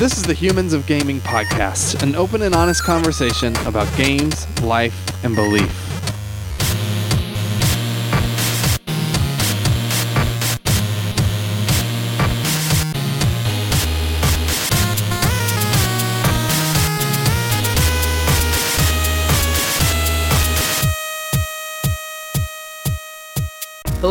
[0.00, 4.94] This is the Humans of Gaming podcast, an open and honest conversation about games, life,
[5.22, 5.89] and belief.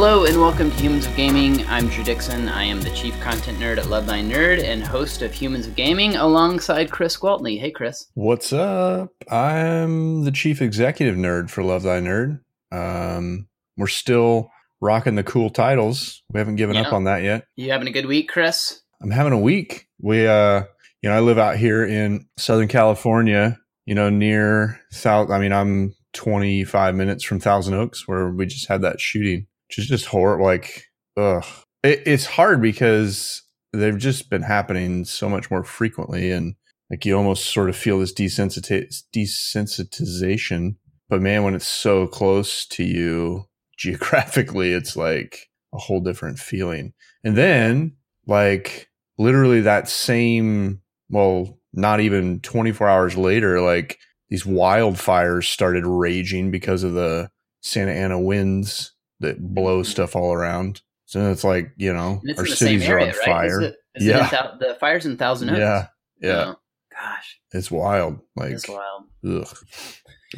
[0.09, 1.63] Hello and welcome to Humans of Gaming.
[1.67, 2.49] I'm Drew Dixon.
[2.49, 5.75] I am the chief content nerd at Love Thy Nerd and host of Humans of
[5.75, 7.59] Gaming alongside Chris Gwaltney.
[7.59, 8.07] Hey, Chris.
[8.15, 9.11] What's up?
[9.29, 12.39] I'm the chief executive nerd for Love Thy Nerd.
[12.71, 14.49] Um, we're still
[14.81, 16.23] rocking the cool titles.
[16.33, 16.87] We haven't given Yeah.
[16.87, 17.43] up on that yet.
[17.55, 18.81] You having a good week, Chris?
[19.03, 19.89] I'm having a week.
[20.01, 20.63] We, uh,
[21.03, 23.59] you know, I live out here in Southern California.
[23.85, 25.29] You know, near South.
[25.29, 29.79] I mean, I'm 25 minutes from Thousand Oaks, where we just had that shooting, which
[29.79, 30.45] is just horrible.
[30.45, 31.45] Like, ugh,
[31.83, 36.55] it, it's hard because they've just been happening so much more frequently, and
[36.89, 40.75] like you almost sort of feel this desensitiz- desensitization.
[41.07, 43.45] But man, when it's so close to you
[43.77, 46.93] geographically, it's like a whole different feeling.
[47.23, 55.45] And then, like, literally that same, well, not even 24 hours later, like these wildfires
[55.45, 57.29] started raging because of the
[57.61, 60.81] Santa Ana winds that blow stuff all around.
[61.05, 63.25] So it's like, you know, it's our in the same cities area, are on right?
[63.25, 63.61] fire.
[63.61, 64.51] Is it, is Yeah.
[64.59, 65.59] the fire's in Thousand Oaks.
[65.59, 65.87] Yeah.
[66.21, 66.45] Yeah.
[66.53, 66.55] Oh,
[66.91, 68.19] gosh, It's wild.
[68.35, 69.03] Like, that's wild.
[69.27, 69.57] ugh.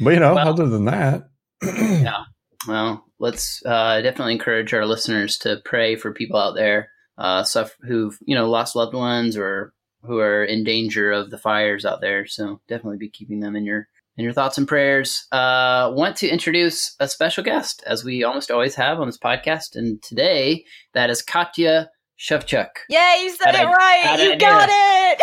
[0.00, 1.28] But, you know, Well- other than that,
[1.62, 2.24] Yeah.
[2.66, 7.76] Well, let's uh, definitely encourage our listeners to pray for people out there, uh, stuff
[7.82, 12.00] who've you know lost loved ones or who are in danger of the fires out
[12.00, 12.24] there.
[12.26, 15.26] So definitely be keeping them in your in your thoughts and prayers.
[15.32, 19.74] Uh, want to introduce a special guest, as we almost always have on this podcast,
[19.74, 22.68] and today that is Katya Shevchuk.
[22.88, 24.00] Yeah, you said How'd it I- right.
[24.04, 25.20] how'd I You got it.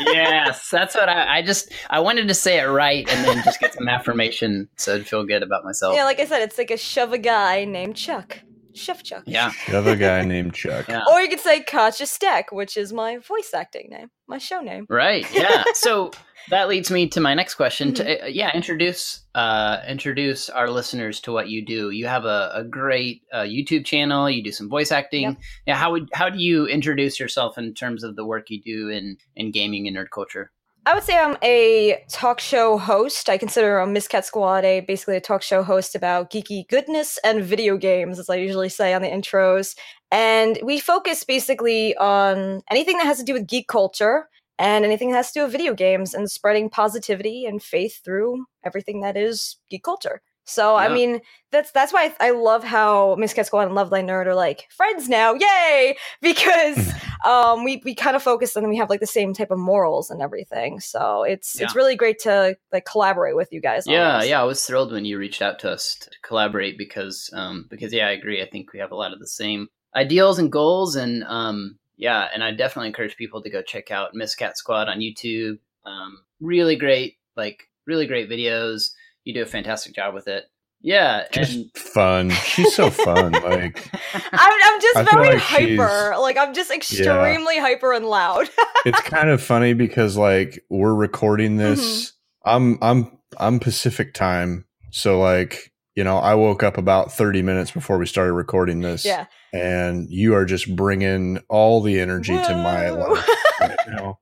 [0.14, 3.60] yes, that's what I, I just I wanted to say it right and then just
[3.60, 5.94] get some affirmation so I'd feel good about myself.
[5.94, 8.40] yeah, like I said, it's like a shove a guy named Chuck.
[8.74, 9.24] Chef Chuck.
[9.26, 9.52] yeah.
[9.68, 10.88] the other guy named Chuck.
[10.88, 11.02] Yeah.
[11.12, 14.86] Or you could say Katja Steck, which is my voice acting name, my show name.
[14.88, 15.26] Right.
[15.32, 15.62] Yeah.
[15.74, 16.10] so
[16.50, 17.92] that leads me to my next question.
[17.92, 18.04] Mm-hmm.
[18.04, 21.90] To, uh, yeah, introduce uh, introduce our listeners to what you do.
[21.90, 24.28] You have a, a great uh, YouTube channel.
[24.28, 25.22] You do some voice acting.
[25.22, 25.36] Yep.
[25.66, 25.76] Yeah.
[25.76, 29.16] How would how do you introduce yourself in terms of the work you do in
[29.36, 30.50] in gaming and nerd culture?
[30.84, 33.28] I would say I'm a talk show host.
[33.28, 37.20] I consider a Miss Cat Squad a basically a talk show host about geeky goodness
[37.22, 39.76] and video games, as I usually say on the intros.
[40.10, 44.28] And we focus basically on anything that has to do with geek culture
[44.62, 48.44] and anything that has to do with video games and spreading positivity and faith through
[48.64, 50.22] everything that is geek culture.
[50.44, 54.02] So I mean, that's that's why I, I love how Miss Squad and Love Thy
[54.02, 55.96] Nerd are like friends now, yay!
[56.20, 56.92] Because
[57.24, 60.10] um, we we kind of focus and we have like the same type of morals
[60.10, 60.80] and everything.
[60.80, 63.84] So it's it's really great to like collaborate with you guys.
[63.86, 67.66] Yeah, yeah, I was thrilled when you reached out to us to collaborate because, um,
[67.70, 68.42] because yeah, I agree.
[68.42, 72.26] I think we have a lot of the same ideals and goals, and um, yeah,
[72.34, 75.58] and I definitely encourage people to go check out Miss Cat Squad on YouTube.
[75.86, 78.90] Um, really great, like really great videos.
[79.22, 80.44] You do a fantastic job with it.
[80.80, 82.30] Yeah, Just and fun.
[82.30, 83.32] She's so fun.
[83.42, 83.88] Like,
[84.32, 86.16] I'm, I'm just I very like hyper.
[86.18, 88.48] Like I'm just extremely hyper and loud.
[88.84, 92.12] it's kind of funny because like we're recording this
[92.44, 97.70] i'm i'm i'm pacific time so like you know i woke up about 30 minutes
[97.70, 99.26] before we started recording this yeah.
[99.52, 103.28] and you are just bringing all the energy to my life
[103.60, 104.18] right now.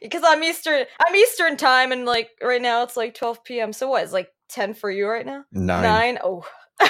[0.00, 0.84] because I'm Eastern.
[1.04, 3.72] I'm Eastern time, and like right now it's like 12 p.m.
[3.72, 4.04] So what?
[4.04, 5.44] It's like 10 for you right now.
[5.52, 6.18] nine, Nine.
[6.22, 6.46] Oh.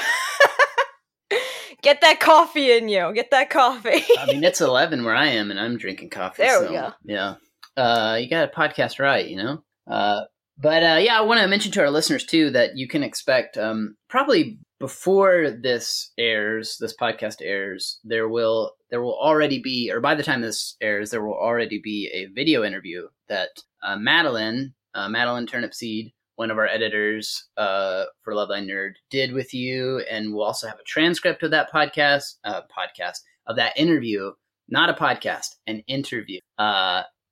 [1.83, 3.13] Get that coffee in you.
[3.15, 4.03] Get that coffee.
[4.19, 6.43] I mean it's eleven where I am, and I'm drinking coffee.
[6.43, 6.93] There we go.
[7.05, 7.35] Yeah,
[7.77, 9.63] uh, you got a podcast right, you know.
[9.87, 10.23] Uh,
[10.59, 13.57] but uh, yeah, I want to mention to our listeners too that you can expect
[13.57, 20.01] um, probably before this airs, this podcast airs, there will there will already be, or
[20.01, 23.51] by the time this airs, there will already be a video interview that
[23.83, 29.33] uh, Madeline, uh, Madeline Turnipseed, one of our editors uh, for Love Thy Nerd, did
[29.33, 33.77] with you, and we'll also have a transcript of that podcast, uh, podcast of that
[33.77, 34.33] interview,
[34.69, 36.39] not a podcast, an interview.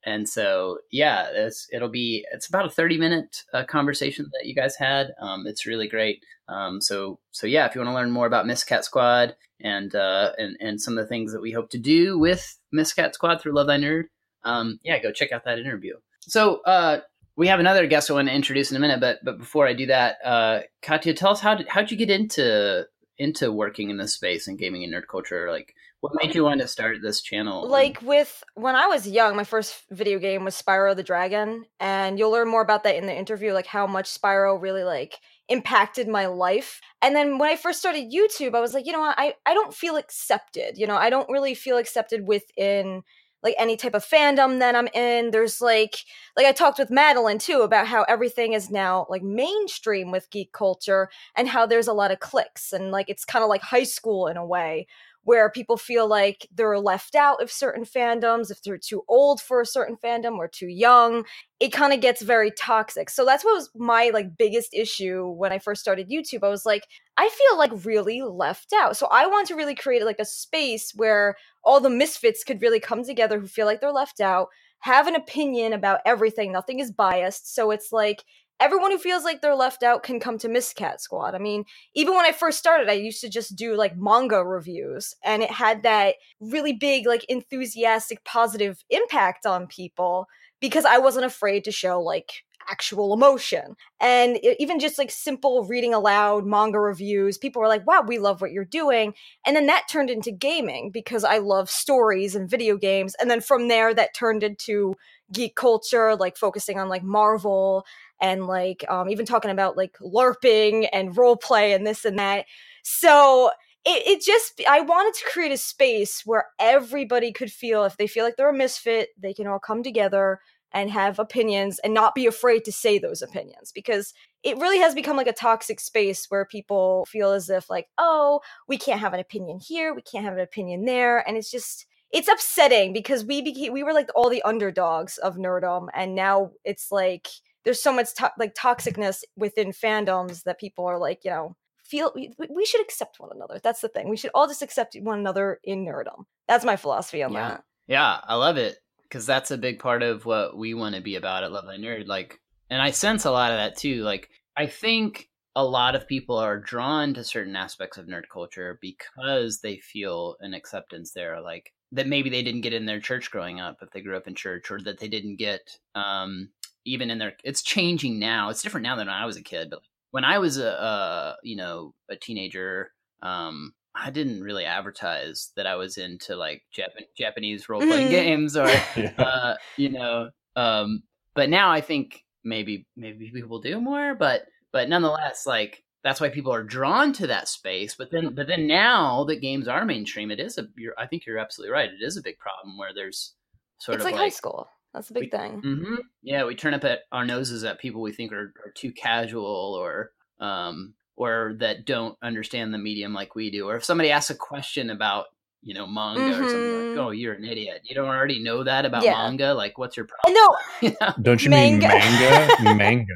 [0.06, 4.54] And so, yeah, it's, it'll be it's about a thirty minute uh, conversation that you
[4.54, 5.12] guys had.
[5.20, 6.22] Um, it's really great.
[6.48, 9.94] Um, so so yeah, if you want to learn more about Miss Cat Squad and
[9.94, 13.14] uh, and and some of the things that we hope to do with Miss Cat
[13.14, 14.04] Squad through Love Thy Nerd,
[14.44, 15.94] um, yeah, go check out that interview.
[16.20, 17.00] So uh,
[17.36, 19.72] we have another guest I want to introduce in a minute, but but before I
[19.72, 22.86] do that, uh, Katya, tell us how did how'd you get into
[23.16, 25.50] into working in this space and gaming and nerd culture?
[25.50, 25.74] Like,
[26.04, 27.66] what made you want to start this channel?
[27.66, 32.18] like with when I was young, my first video game was Spyro the Dragon, and
[32.18, 35.14] you'll learn more about that in the interview, like how much Spyro really like
[35.48, 36.82] impacted my life.
[37.00, 39.54] And then when I first started YouTube, I was like, you know what, I, I
[39.54, 40.76] don't feel accepted.
[40.76, 43.02] You know, I don't really feel accepted within
[43.42, 45.30] like any type of fandom that I'm in.
[45.30, 45.96] There's like
[46.36, 50.52] like I talked with Madeline too about how everything is now like mainstream with geek
[50.52, 53.84] culture and how there's a lot of cliques and like it's kind of like high
[53.84, 54.86] school in a way
[55.24, 59.60] where people feel like they're left out of certain fandoms, if they're too old for
[59.60, 61.24] a certain fandom or too young,
[61.60, 63.08] it kind of gets very toxic.
[63.08, 66.44] So that's what was my like biggest issue when I first started YouTube.
[66.44, 66.86] I was like,
[67.16, 68.96] I feel like really left out.
[68.96, 72.80] So I want to really create like a space where all the misfits could really
[72.80, 74.48] come together who feel like they're left out,
[74.80, 76.52] have an opinion about everything.
[76.52, 77.54] Nothing is biased.
[77.54, 78.24] So it's like
[78.60, 81.34] everyone who feels like they're left out can come to Miscat Squad.
[81.34, 81.64] I mean,
[81.94, 85.50] even when I first started, I used to just do like manga reviews, and it
[85.50, 90.26] had that really big, like enthusiastic, positive impact on people
[90.60, 93.76] because I wasn't afraid to show like actual emotion.
[94.00, 98.18] And it, even just like simple reading aloud manga reviews, people were like, wow, we
[98.18, 99.14] love what you're doing.
[99.46, 103.14] And then that turned into gaming because I love stories and video games.
[103.20, 104.94] And then from there, that turned into
[105.32, 107.84] geek culture, like focusing on like Marvel
[108.20, 112.46] and like um, even talking about like LARPing and role play and this and that.
[112.82, 113.50] So
[113.84, 118.06] it, it just I wanted to create a space where everybody could feel if they
[118.06, 120.40] feel like they're a misfit, they can all come together
[120.74, 124.12] and have opinions and not be afraid to say those opinions because
[124.42, 128.40] it really has become like a toxic space where people feel as if like oh
[128.66, 131.86] we can't have an opinion here we can't have an opinion there and it's just
[132.10, 136.50] it's upsetting because we became we were like all the underdogs of nerdom and now
[136.64, 137.28] it's like
[137.64, 142.12] there's so much to- like toxicness within fandoms that people are like you know feel
[142.14, 145.18] we, we should accept one another that's the thing we should all just accept one
[145.18, 147.48] another in nerdom that's my philosophy on yeah.
[147.48, 151.00] that Yeah, I love it because that's a big part of what we want to
[151.00, 152.06] be about at Love Thy Nerd.
[152.06, 152.40] Like,
[152.70, 154.02] and I sense a lot of that too.
[154.02, 158.78] Like, I think a lot of people are drawn to certain aspects of nerd culture
[158.80, 161.40] because they feel an acceptance there.
[161.40, 164.26] Like that maybe they didn't get in their church growing up if they grew up
[164.26, 165.60] in church, or that they didn't get
[165.94, 166.48] um,
[166.84, 167.34] even in their.
[167.44, 168.50] It's changing now.
[168.50, 169.70] It's different now than when I was a kid.
[169.70, 172.92] But when I was a, a you know a teenager,
[173.22, 178.10] um, I didn't really advertise that I was into like Jap- Japanese role playing Mhm.
[178.10, 178.66] games or
[178.96, 179.12] Yeah.
[179.18, 180.30] uh, you know.
[180.56, 181.02] Um,
[181.34, 186.28] but now I think maybe maybe people do more, but but nonetheless, like that's why
[186.28, 187.94] people are drawn to that space.
[187.94, 190.66] But then but then now that games are mainstream, it is a.
[190.76, 191.88] You're, I think you're absolutely right.
[191.90, 193.34] It is a big problem where there's
[193.78, 196.72] sort it's of like, high school that's a big we- thing hmm Yeah, we turn
[196.74, 199.44] up at our noses at people we think are, are too casual
[199.78, 203.68] or um or that don't understand the medium like we do.
[203.68, 205.26] Or if somebody asks a question about
[205.62, 207.82] you know manga or something like, oh, you're an idiot.
[207.84, 209.12] You don't already know that about Yeah.
[209.12, 209.54] manga.
[209.54, 210.36] Like, what's your problem?
[210.82, 210.96] I problem?
[211.00, 211.86] know Don't you Manga.
[211.88, 212.56] mean manga?
[212.60, 213.14] manga.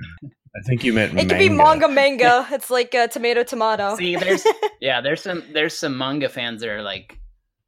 [0.57, 1.29] I think you meant it manga.
[1.35, 4.45] could be manga manga it's like uh, tomato tomato See, there's
[4.81, 7.19] yeah, there's some there's some manga fans that are like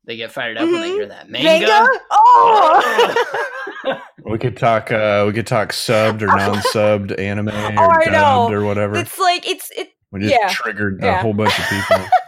[0.04, 0.94] they get fired up when they Mhm.
[0.94, 1.66] hear that manga.
[1.66, 4.90] manga oh We could talk.
[4.92, 8.10] Uh, we could talk subbed or non-subbed anime or Oh, I know.
[8.12, 8.96] dubbed or whatever.
[8.96, 10.48] it's like it's it we just yeah.
[10.48, 12.04] triggered a whole bunch of people.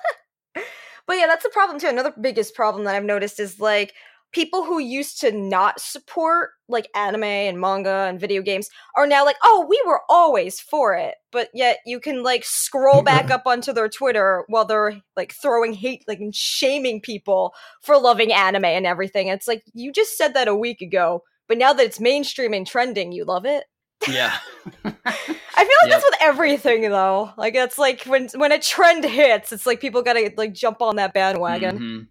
[1.04, 1.88] But yeah, that's the problem too.
[1.88, 3.92] Another biggest problem that I've noticed is like
[4.32, 9.24] people who used to not support like anime and manga and video games are now
[9.24, 11.14] like, oh, we were always for it.
[11.30, 15.74] But yet you can like scroll back up onto their Twitter while they're like throwing
[15.74, 17.52] hate, like and shaming people
[17.82, 19.28] for loving anime and everything.
[19.28, 22.66] It's like you just said that a week ago, but now that it's mainstream and
[22.66, 23.64] trending, you love it.
[24.08, 24.34] yeah.
[24.84, 27.30] I feel like that's with everything though.
[27.36, 30.96] Like it's like when when a trend hits, it's like people gotta like jump on
[30.96, 31.78] that bandwagon.
[31.78, 32.06] Mhm.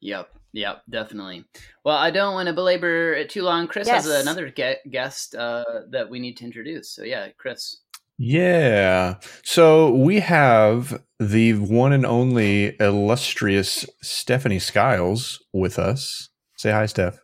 [0.00, 0.28] Yep.
[0.52, 1.44] Yep, definitely.
[1.84, 3.66] Well, I don't want to belabor it too long.
[3.68, 6.90] Chris has another ge- guest uh, that we need to introduce.
[6.90, 7.78] So yeah, Chris.
[8.18, 9.14] Yeah.
[9.42, 16.28] So we have the one and only illustrious Stephanie Skiles with us.
[16.56, 17.18] Say hi, Steph.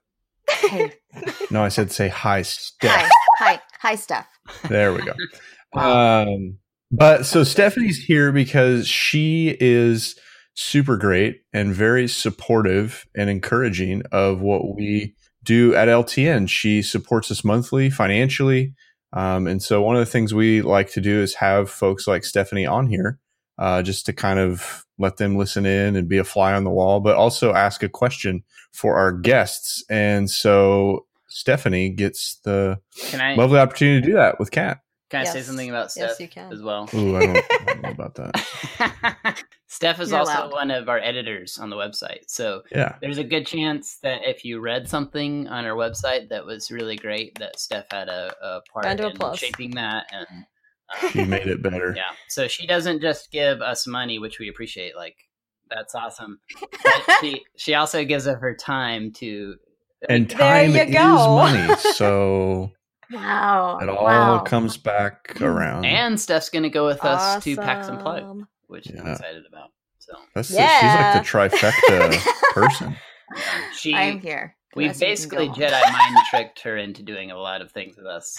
[0.48, 0.92] Hey,
[1.50, 2.90] No, I said say hi, Steph.
[2.90, 4.28] hi, hi, hi, Steph.
[4.68, 5.12] There we go.
[5.74, 6.56] Um,
[6.90, 10.18] but so Stephanie's here because she is
[10.58, 16.48] super great and very supportive and encouraging of what we do at LTN.
[16.48, 18.74] She supports us monthly financially.
[19.12, 22.24] Um, and so one of the things we like to do is have folks like
[22.24, 23.20] Stephanie on here
[23.56, 26.70] uh, just to kind of let them listen in and be a fly on the
[26.70, 29.84] wall, but also ask a question for our guests.
[29.88, 32.80] And so Stephanie gets the
[33.14, 34.80] I lovely opportunity to do that with Kat.
[35.10, 36.52] Can I say something about Yes, Steph you can.
[36.52, 36.88] as well?
[36.94, 39.44] Ooh, I don't, I don't know about that.
[39.66, 40.52] Steph is You're also allowed.
[40.52, 42.24] one of our editors on the website.
[42.28, 42.96] So Yeah.
[43.00, 46.96] there's a good chance that if you read something on our website that was really
[46.96, 49.38] great, that Steph had a, a part Round of in applause.
[49.38, 50.06] shaping that.
[50.12, 50.26] And
[51.02, 51.94] um, She made it better.
[51.96, 54.96] yeah, so she doesn't just give us money, which we appreciate.
[54.96, 55.16] Like
[55.70, 56.40] that's awesome.
[56.60, 59.56] But she she also gives up her time to.
[60.08, 61.36] And time you is go.
[61.36, 61.74] money.
[61.78, 62.70] So
[63.12, 63.78] wow.
[63.80, 64.38] it all wow.
[64.40, 65.84] comes back around.
[65.84, 68.48] and Steph's going to go with us to PAX Unplugged, Awesome.
[68.66, 69.70] which I'm excited about.
[69.98, 70.80] So That's the- Yeah.
[71.22, 72.96] she's like the trifecta person.
[73.36, 73.42] yeah,
[73.74, 74.54] she I'm here.
[74.76, 75.48] We rest of you can basically.
[75.48, 78.38] Jedi mind tricked her into doing a lot of things with us.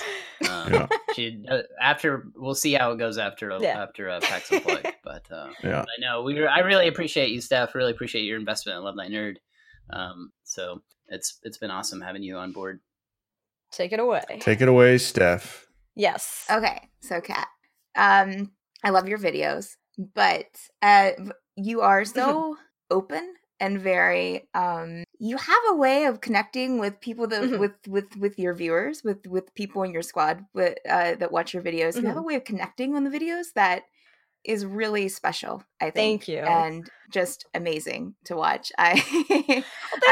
[0.50, 0.88] Um, Yeah.
[1.16, 3.82] She uh, after we'll see how it goes after Yeah.
[3.82, 5.82] after uh, PAX Unplugged, but uh, Yeah.
[5.82, 6.46] I know we.
[6.46, 7.74] I really appreciate you, Steph.
[7.74, 9.38] Really appreciate your investment in Love Thy Nerd.
[9.90, 12.80] Um, so it's it's been awesome having you on board.
[13.72, 14.24] Take it away.
[14.40, 15.68] Take it away, Steph.
[15.96, 16.46] yes.
[16.50, 17.48] Okay, so Kat,
[17.96, 18.52] um,
[18.84, 19.76] I love your videos,
[20.16, 20.48] but
[20.82, 21.12] uh,
[21.56, 22.56] you are so
[22.92, 27.60] open and very um you have a way of connecting with people that Mhm.
[27.60, 31.54] with with with your viewers with with people in your squad with uh that watch
[31.54, 32.20] your videos you have Mm-hmm.
[32.20, 33.84] a way of connecting on the videos that
[34.46, 36.40] is really special i think Thank you.
[36.40, 38.72] and just amazing to watch.
[38.78, 39.64] I i Thank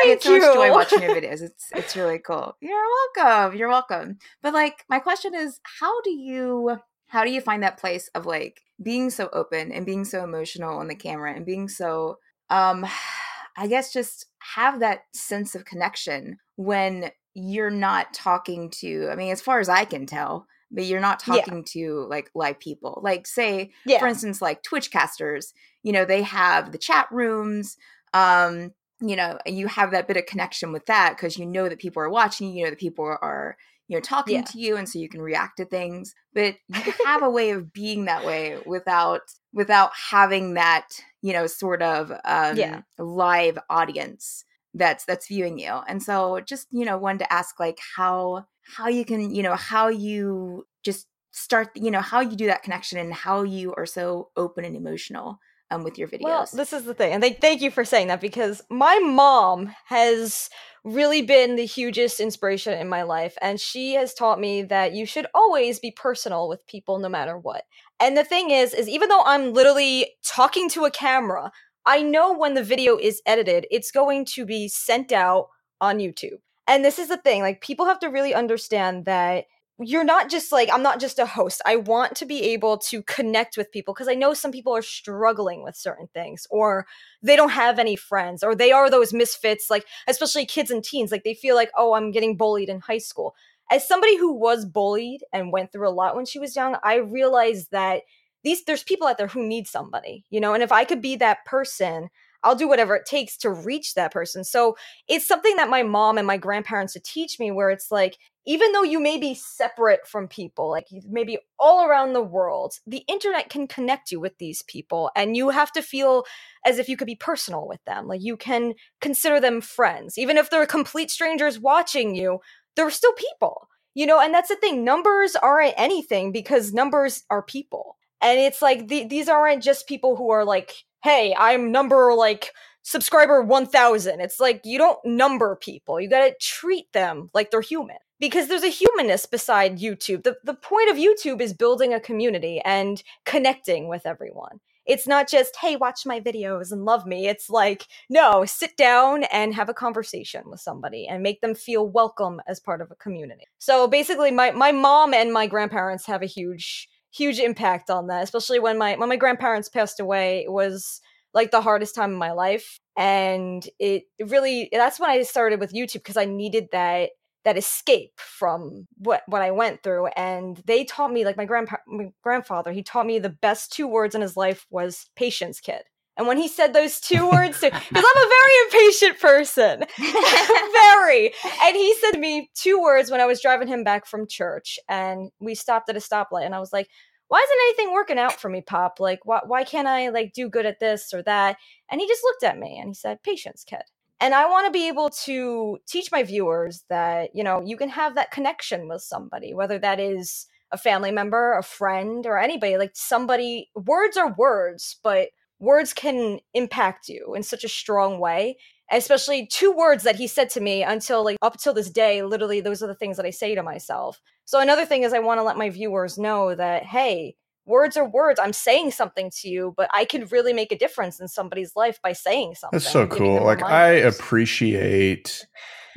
[0.05, 1.41] get so much joy watching your videos.
[1.41, 2.57] It's it's really cool.
[2.59, 2.83] You're
[3.15, 4.17] welcome you're welcome.
[4.41, 8.25] But like my question is how do you how do you find that place of
[8.25, 12.17] like being so open and being so emotional on the camera and being so
[12.49, 12.85] um
[13.57, 19.31] i guess just have that sense of connection when you're not talking to i mean
[19.31, 21.35] as far as i can tell but you're not Yeah.
[21.37, 23.99] talking to like live people like say Yeah.
[23.99, 27.77] for instance like twitch casters you know they have the chat rooms
[28.13, 28.71] um
[29.01, 31.79] you know and you have that bit of connection with that because you know that
[31.79, 33.57] people are watching you know that people are
[33.87, 34.43] you know talking Yeah.
[34.43, 37.71] to you and so you can react to things but you have a way of
[37.71, 39.21] being that way without
[39.53, 40.87] without having that
[41.21, 42.81] you know sort of um Yeah.
[42.97, 44.43] live audience
[44.73, 48.45] that's that's viewing you and so just you know wanted to ask like how
[48.75, 52.63] how you can you know how you just start you know how you do that
[52.63, 55.39] connection and how you are so open and emotional
[55.71, 58.07] um with your videos Well, this is the thing, and they, thank you for saying
[58.07, 60.49] that because my mom has
[60.83, 65.05] really been the hugest inspiration in my life, and she has taught me that you
[65.05, 67.63] should always be personal with people no matter what.
[67.99, 71.51] And the thing is, is even though I'm literally talking to a camera,
[71.85, 75.47] I know when the video is edited, it's going to be sent out
[75.81, 76.39] on YouTube.
[76.67, 79.45] And this is the thing, like people have to really understand that
[79.79, 81.61] you're not just like I'm not just a host.
[81.65, 84.81] I want to be able to connect with people because I know some people are
[84.81, 86.87] struggling with certain things or
[87.21, 91.11] they don't have any friends or they are those misfits like especially kids and teens
[91.11, 93.35] like they feel like oh I'm getting bullied in high school.
[93.69, 96.95] As somebody who was bullied and went through a lot when she was young, I
[96.95, 98.01] realized that
[98.43, 101.17] these there's people out there who need somebody, you know, and if I could be
[101.17, 102.09] that person,
[102.47, 104.45] I'll do whatever it takes to reach that person.
[104.45, 104.77] So
[105.09, 108.71] it's something that my mom and my grandparents would teach me where it's like even
[108.71, 113.49] though you may be separate from people, like maybe all around the world, the internet
[113.49, 116.23] can connect you with these people, and you have to feel
[116.65, 118.07] as if you could be personal with them.
[118.07, 122.39] Like you can consider them friends, even if they're complete strangers watching you.
[122.77, 124.21] They're still people, you know.
[124.21, 124.85] And that's the thing.
[124.85, 130.15] Numbers aren't anything because numbers are people, and it's like the, these aren't just people
[130.15, 132.51] who are like, "Hey, I'm number like."
[132.83, 137.59] subscriber 1000 it's like you don't number people you got to treat them like they're
[137.59, 137.97] human.
[138.17, 140.23] Because there's a humanness beside youtube.
[140.23, 144.61] The, the point of youtube is building a community and connecting with everyone.
[144.85, 147.27] It's not just hey watch my videos and love me.
[147.27, 151.89] It's like no sit down and have a conversation with somebody and make them feel
[151.89, 153.43] welcome as part of a community.
[153.59, 158.23] So basically my, my mom and my grandparents have a huge huge impact on that
[158.23, 161.01] especially when my when my grandparents passed away it was
[161.33, 165.73] like the hardest time in my life and it really that's when i started with
[165.73, 167.09] youtube because i needed that
[167.47, 171.77] that escape from what what i went through and they taught me like my grandpa
[171.87, 175.83] my grandfather he taught me the best two words in his life was patience kid.
[176.17, 181.31] And when he said those two words to, because i'm a very impatient person very
[181.63, 184.77] and he said to me two words when i was driving him back from church
[184.89, 186.89] and we stopped at a stoplight and i was like
[187.29, 188.99] why isn't anything working out for me pop?
[188.99, 191.57] Like why, why can't i like do good at this or that?
[191.89, 193.83] And he just looked at me and he said patience kid.
[194.19, 197.89] And i want to be able to teach my viewers that you know you can
[197.89, 202.77] have that connection with somebody whether that is a family member a friend or anybody.
[202.77, 205.29] Like somebody words are words but
[205.59, 208.57] words can impact you in such a strong way
[208.91, 212.61] especially two words that he said to me until like up till this day literally
[212.61, 215.39] those are the things that i say to myself so another thing is i want
[215.39, 219.73] to let my viewers know that hey words are words i'm saying something to you
[219.75, 223.07] but i can really make a difference in somebody's life by saying something That's so
[223.07, 223.43] cool.
[223.43, 225.45] Like I appreciate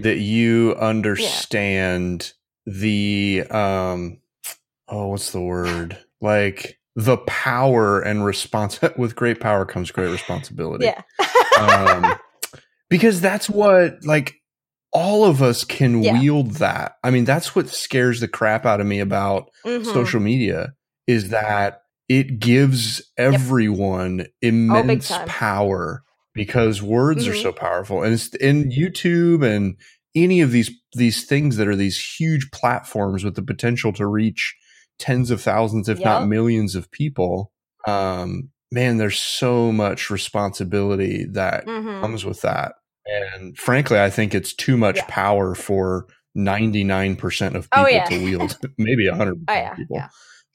[0.00, 2.32] that you understand
[2.66, 4.18] the um
[4.88, 5.98] oh what's the word?
[6.20, 10.86] Like the power and response with great power comes great responsibility.
[10.86, 11.02] yeah
[11.58, 12.18] um,
[12.90, 14.34] because that's what like
[14.92, 16.18] all of us can Yeah.
[16.20, 16.96] wield that.
[17.04, 19.84] I mean, that's what scares the crap out of me about Mhm.
[19.84, 20.72] social media
[21.06, 25.28] is that it gives everyone immense time.
[25.28, 26.02] power
[26.34, 27.42] because words are Mhm.
[27.42, 29.76] so powerful and it's in YouTube and
[30.16, 34.56] any of these these things that are these huge platforms with the potential to reach
[34.98, 37.52] tens of thousands if not millions of people
[37.86, 42.00] um man there's so much responsibility that Mhm.
[42.00, 42.72] comes with that
[43.06, 45.04] and frankly i think it's too much Yeah.
[45.08, 46.06] power for
[46.38, 48.04] 99% of Oh, people yeah.
[48.04, 50.08] to wield maybe 100 Oh, yeah, people yeah.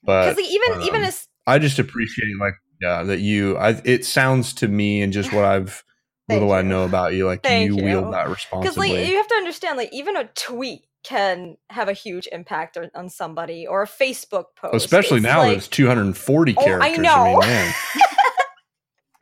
[0.03, 4.05] but because even even um, as i just appreciate like yeah that you i it
[4.05, 5.83] sounds to me and just what i've
[6.27, 7.83] Thank little i know about you like Thank you, you.
[7.83, 11.93] wield that because like you have to understand like even a tweet can have a
[11.93, 15.67] huge impact on, on somebody or a facebook post especially It's now like, that it's
[15.67, 17.23] 240 Oh, I characters know.
[17.25, 17.73] mean, man,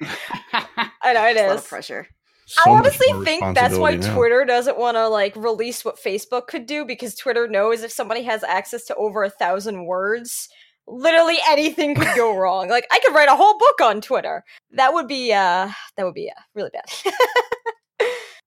[0.01, 2.07] i know It's a lot of pressure.
[2.45, 4.13] So I honestly think that's why now.
[4.13, 8.23] Twitter doesn't want to like release what Facebook could do because Twitter knows if somebody
[8.23, 10.49] has access to over a thousand words,
[10.87, 12.69] literally anything could go wrong.
[12.69, 14.43] Like I could write a whole book on Twitter.
[14.71, 17.13] That would be uh that would be uh, really bad.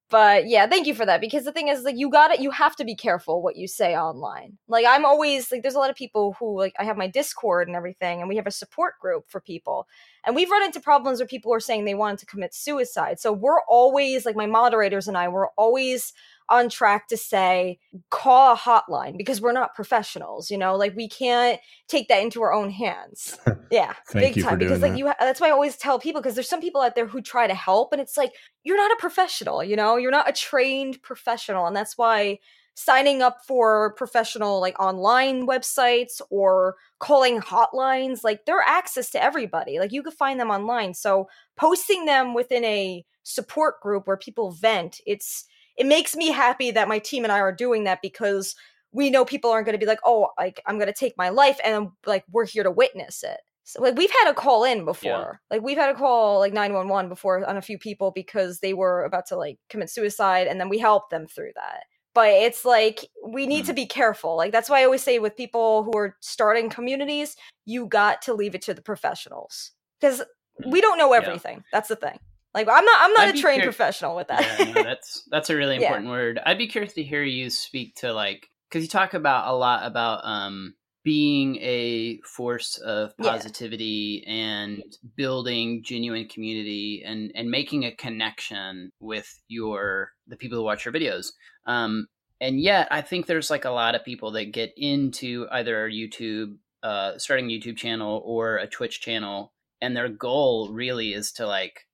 [0.08, 2.50] but yeah, thank you for that because the thing is like you got it you
[2.52, 4.56] have to be careful what you say online.
[4.68, 7.66] Like I'm always like there's a lot of people who like I have my Discord
[7.66, 9.88] and everything and we have a support group for people
[10.24, 13.18] and we've run into problems where people are saying they wanted to commit suicide.
[13.18, 16.12] So we're always like my moderators and I we're always
[16.48, 17.78] on track to say
[18.10, 20.76] call a hotline because we're not professionals, you know?
[20.76, 23.38] Like we can't take that into our own hands.
[23.68, 24.98] Yeah, Thank big you for time because like that.
[24.98, 27.20] you ha- that's why I always tell people because there's some people out there who
[27.20, 28.30] try to help and it's like
[28.62, 29.96] you're not a professional, you know?
[29.96, 32.38] You're not a trained professional and that's why
[32.76, 39.78] signing up for professional like online websites or calling hotlines like they're access to everybody
[39.78, 44.50] like you could find them online so posting them within a support group where people
[44.50, 48.54] vent it's it makes me happy that my team and i are doing that because
[48.92, 51.28] we know people aren't going to be like oh like i'm going to take my
[51.28, 53.38] life and like we're here to witness it.
[53.64, 55.40] So like we've had a call in before.
[55.50, 59.04] Like we've had a call like 911 before on a few people because they were
[59.04, 61.82] about to like commit suicide and then we helped them through that.
[62.14, 63.76] But it's like we need to mm.
[63.76, 64.36] be careful.
[64.36, 68.34] Like that's why i always say with people who are starting communities you got to
[68.34, 70.70] leave it to the professionals because mm.
[70.70, 71.22] we don't know Yeah.
[71.22, 71.64] everything.
[71.72, 72.18] That's the thing
[72.56, 75.22] like i'm not i'm not I'd a trained cur- professional with that yeah, no, that's
[75.30, 75.82] that's a really Yeah.
[75.86, 76.40] important word.
[76.44, 79.86] I'd be curious to hear you speak to like because you talk about a lot
[79.86, 83.30] about um being a force of Yeah.
[83.30, 84.82] positivity and
[85.16, 90.92] building genuine community and and making a connection with your the people who watch your
[90.94, 91.26] videos.
[91.66, 92.08] Um
[92.40, 96.56] and yet I think there's like a lot of people that get into either YouTube
[96.82, 101.46] uh starting a YouTube channel or a Twitch channel and their goal really is to
[101.46, 101.85] like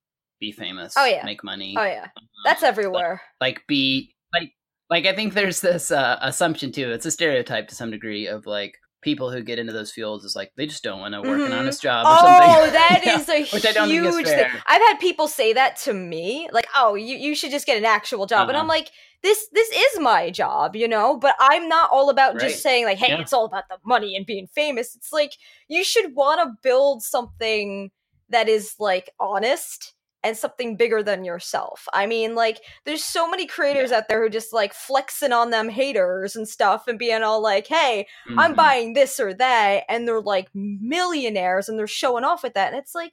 [0.42, 1.24] be famous, Oh, yeah.
[1.24, 2.08] make money oh yeah
[2.44, 4.50] that's um, everywhere like be like
[4.90, 8.44] like i think there's this uh, assumption too it's a stereotype to some degree of
[8.46, 11.44] like people who get into those fields is like they just don't want to work
[11.46, 11.60] an Mhm.
[11.60, 14.26] honest job or Oh, something that Yeah, is a which I don't think is huge
[14.26, 14.44] thing.
[14.66, 17.84] I've had people say that to me, like, "Oh, you, you should just get an
[17.84, 18.68] actual job," and I'm Uh-huh.
[18.78, 18.90] like,
[19.22, 22.50] "This this is my job, you know." But I'm not all about Right.
[22.50, 23.20] just saying like, "Hey, Yeah.
[23.20, 25.32] it's all about the money and being famous." It's like
[25.68, 27.90] you should want to build something
[28.28, 31.86] that is like honest and something bigger than yourself.
[31.92, 35.68] I mean, like, there's so many creators out there who just like flexing on them
[35.68, 38.06] haters and stuff and being all like, "Hey,
[38.38, 38.56] I'm Mhm.
[38.56, 42.72] buying this or that, and they're like millionaires and they're showing off with that.
[42.72, 43.12] And it's like,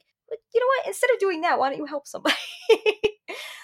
[0.54, 0.88] you know what?
[0.88, 2.36] Instead of doing that, why don't you help somebody?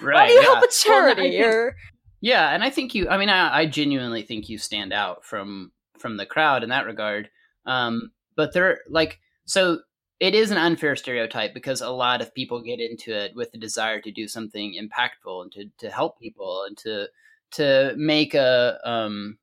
[0.01, 0.41] why don't you yeah.
[0.43, 1.75] help a Well, charity think- or
[2.21, 5.71] yeah and i think you i mean I, I genuinely think you stand out from
[5.97, 7.29] from the crowd in that regard
[7.65, 9.79] um but there like so
[10.19, 13.57] it is an unfair stereotype because a lot of people get into it with the
[13.57, 17.07] desire to do something impactful and to, to help people and to
[17.51, 19.37] to make a um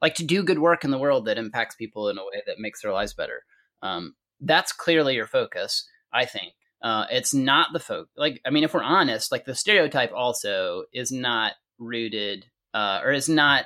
[0.00, 2.58] like to do good work in the world that impacts people in a way that
[2.58, 3.44] makes their lives better.
[3.82, 6.52] Um that's clearly your focus i think.
[6.82, 10.84] Uh it's not the folk like i mean if we're honest like the stereotype also
[10.92, 13.64] is not rooted uh or is not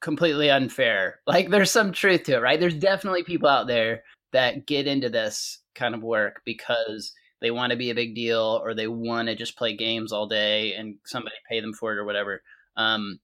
[0.00, 1.20] completely unfair.
[1.26, 2.58] Like there's some truth to it right?
[2.58, 7.70] There's definitely people out there that get into this kind of work because they want
[7.70, 10.96] to be a big deal or they want to just play games all day and
[11.04, 12.42] somebody pay them for it or whatever.
[12.76, 13.20] Um,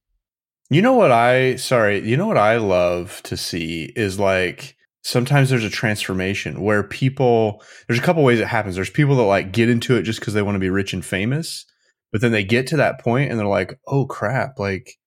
[0.70, 5.50] You know what I sorry, you know what I love to see is like sometimes
[5.50, 8.76] there's a transformation where people there's a couple ways it happens.
[8.76, 11.04] There's people that like get into it just because they want to be rich and
[11.04, 11.64] famous,
[12.12, 14.98] but then they get to that point and they're like, "Oh crap, like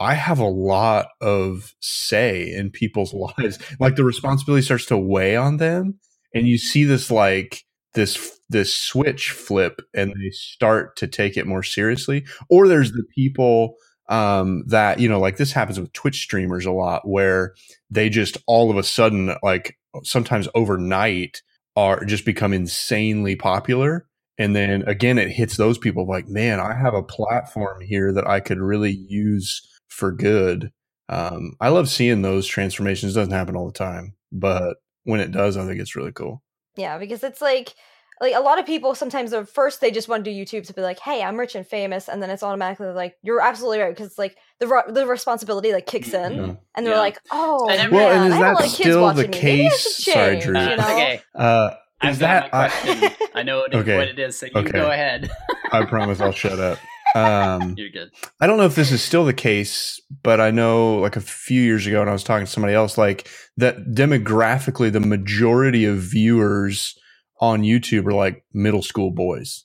[0.00, 5.36] I have a lot of say in people's lives." Like the responsibility starts to weigh
[5.36, 5.98] on them
[6.34, 11.46] and you see this like this this switch flip and they start to take it
[11.46, 12.26] more seriously.
[12.50, 13.76] Or there's the people
[14.10, 17.54] um that you know like this happens with twitch streamers a lot where
[17.90, 21.40] they just all of a sudden like sometimes overnight
[21.74, 26.74] are just become insanely popular and then again it hits those people like man i
[26.74, 30.72] have a platform here that i could really use for good
[31.08, 35.30] um i love seeing those transformations it doesn't happen all the time but when it
[35.30, 36.42] does i think it's really cool
[36.76, 37.74] Yeah, because it's like
[38.20, 40.72] like a lot of people sometimes at first they just want to do YouTube to
[40.72, 43.90] be like, "Hey, I'm rich and famous," and then it's automatically like, "You're absolutely right,"
[43.90, 46.54] because it's like the ro- the responsibility like kicks in, Yeah.
[46.76, 47.00] and they're Yeah.
[47.00, 48.98] like, "Oh, And Well, man, and is I have a that lot of kids still
[49.00, 49.38] the watching me.
[49.38, 50.04] Case?
[50.04, 50.60] Sorry, change," Drew.
[50.60, 50.82] You know?
[50.94, 53.10] okay, uh I've is got that my I, question.
[53.34, 53.96] I know what it, Okay.
[53.96, 54.70] what it is, so you Okay.
[54.70, 55.28] go ahead.
[55.72, 56.78] I promise i'll shut up
[57.14, 58.10] um You're good.
[58.40, 61.62] I don't know if this is still the case, but I know like a few
[61.62, 65.98] years ago when I was talking to somebody else, like that demographically, the majority of
[65.98, 66.98] viewers
[67.40, 69.64] on YouTube are like middle school boys.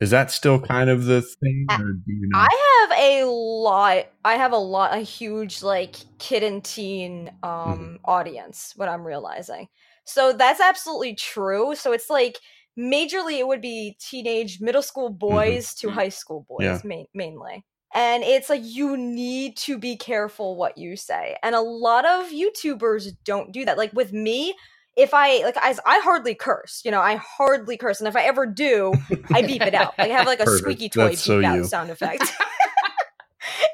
[0.00, 1.66] Is that still kind of the thing?
[1.70, 2.38] Or do you know?
[2.38, 4.06] I have a lot.
[4.24, 7.94] I have a lot, a huge like kid and teen um Mm-hmm.
[8.04, 8.72] audience.
[8.76, 9.68] What I'm realizing,
[10.04, 11.74] so that's absolutely true.
[11.74, 12.38] So it's like
[12.78, 15.92] majorly it would be teenage, middle school boys to Mhm.
[15.94, 16.90] high school boys Mm-hmm.
[16.90, 16.96] Yeah.
[16.96, 17.64] main, mainly.
[17.94, 21.36] And it's like you need to be careful what you say.
[21.44, 23.78] And a lot of YouTubers don't do that.
[23.78, 24.54] Like with me,
[24.96, 28.22] if I like as I hardly curse, you know, I hardly curse, and if I
[28.22, 28.94] ever do,
[29.32, 29.94] I beep it out.
[29.98, 30.62] Like I have like a Perfect.
[30.62, 31.64] squeaky toy That's so beep out you.
[31.64, 32.22] sound effect.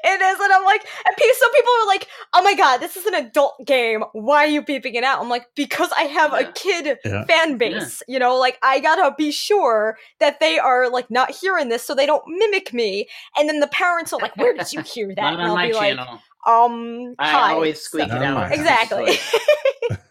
[0.03, 2.97] it is, and I'm like, and pe- some people are like, "Oh my god, this
[2.97, 4.03] is an adult game.
[4.13, 6.39] Why are you beeping it out?" I'm like, because I have Yeah.
[6.39, 7.25] a kid Yeah.
[7.25, 8.01] fan base.
[8.07, 11.93] You know, like I gotta be sure that they are like not hearing this, so
[11.95, 13.07] they don't mimic me.
[13.37, 15.67] And then the parents are like, "Where did you hear that?" Not and I'll my
[15.67, 16.05] be channel.
[16.05, 18.51] like, "Um, I hi." always squeak So- it out.
[18.51, 19.99] Oh exactly because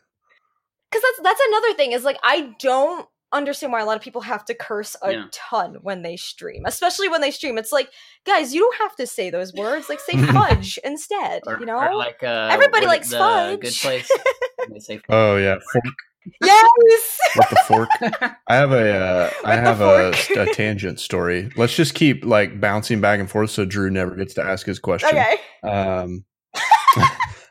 [0.93, 4.45] that's that's another thing is like i don't understand why a lot of people have
[4.45, 5.25] to curse a Yeah.
[5.31, 7.89] ton when they stream especially when they stream it's like
[8.27, 11.79] guys you don't have to say those words like say fudge instead Or, you know
[11.97, 13.61] like uh, Everybody likes the fudge.
[13.61, 14.11] Good place.
[14.73, 15.85] They say oh yeah, fork,
[16.43, 17.89] yes what the fork?
[18.49, 21.51] I have a uh, I have a, a tangent story.
[21.57, 24.79] Let's just keep like bouncing back and forth so Drew never gets to ask his
[24.79, 25.09] question.
[25.11, 26.25] okay Um,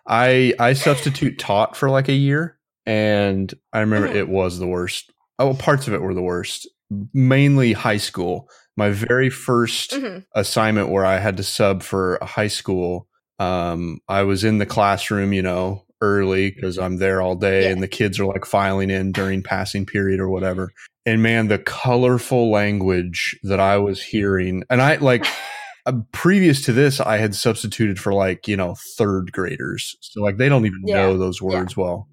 [0.07, 4.15] I I substitute taught for like a year, and I remember Mhm.
[4.15, 5.11] it was the worst.
[5.39, 6.67] Oh, parts of it were the worst.
[7.13, 8.49] Mainly high school.
[8.75, 10.25] My very 1st Mhm.
[10.35, 13.07] assignment where I had to sub for a high school.
[13.39, 17.69] Um, I was in the classroom, you know, early because I'm there all day, Yeah.
[17.69, 20.71] and the kids are like filing in during passing period or whatever.
[21.05, 25.25] And man, the colorful language that I was hearing, and I like
[25.85, 29.95] uh, previous to this, I had substituted for like, you know, third graders.
[30.01, 30.95] So like they don't even Yeah.
[30.97, 32.07] know those words well.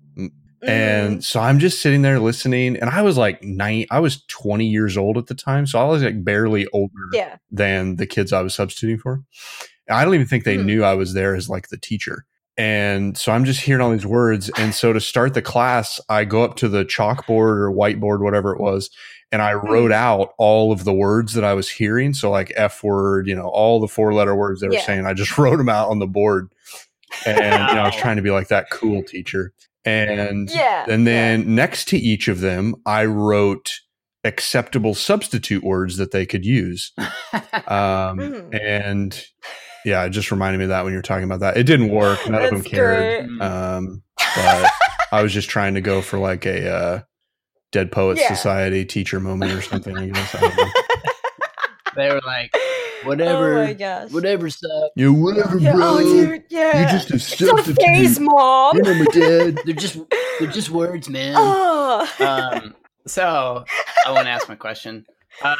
[0.64, 0.68] Mm.
[0.68, 4.66] And so I'm just sitting there listening and I was like nine, I was 20
[4.66, 5.66] years old at the time.
[5.66, 9.22] So I was like barely older yeah than the kids I was substituting for.
[9.90, 10.64] I don't even think they Mhm.
[10.64, 12.24] knew I was there as like the teacher.
[12.58, 14.50] And so I'm just hearing all these words.
[14.56, 18.54] And so to start the class, I go up to the chalkboard or whiteboard, whatever
[18.54, 18.88] it was,
[19.30, 22.14] and I wrote out all of the words that I was hearing.
[22.14, 24.86] So like F word, you know, all the four letter words they were Yeah.
[24.86, 25.04] saying.
[25.04, 26.48] I just wrote them out on the board.
[27.26, 27.36] And
[27.68, 29.52] you know, I was trying to be like that cool teacher.
[29.86, 33.70] And yeah and then next to each of them, I wrote
[34.24, 36.92] acceptable substitute words that they could use.
[37.68, 38.60] Um, Mhm.
[38.60, 39.24] And
[39.84, 41.56] yeah, it just reminded me of that when you were talking about that.
[41.56, 42.18] It didn't work.
[42.28, 43.26] None of them cared.
[43.28, 43.30] great.
[43.38, 43.42] Mm.
[43.42, 44.70] Um, but
[45.12, 47.00] I was just trying to go for like a uh,
[47.72, 48.34] Dead Poets Yeah.
[48.34, 49.96] Society teacher moment or something.
[49.96, 50.34] I guess.
[50.34, 50.72] I
[51.96, 52.54] they were like,
[53.06, 54.90] whatever, oh my gosh whatever suck.
[54.96, 55.82] Yeah, whatever, yeah, bro.
[55.84, 57.80] oh dude yeah You're just a it's not a substitute.
[57.86, 59.58] phase mom You know, my dad.
[59.64, 59.98] They're just
[60.38, 61.34] they're just words, man.
[61.36, 62.74] oh um,
[63.06, 63.64] so
[64.06, 65.06] I want to ask my question.
[65.42, 65.54] Uh,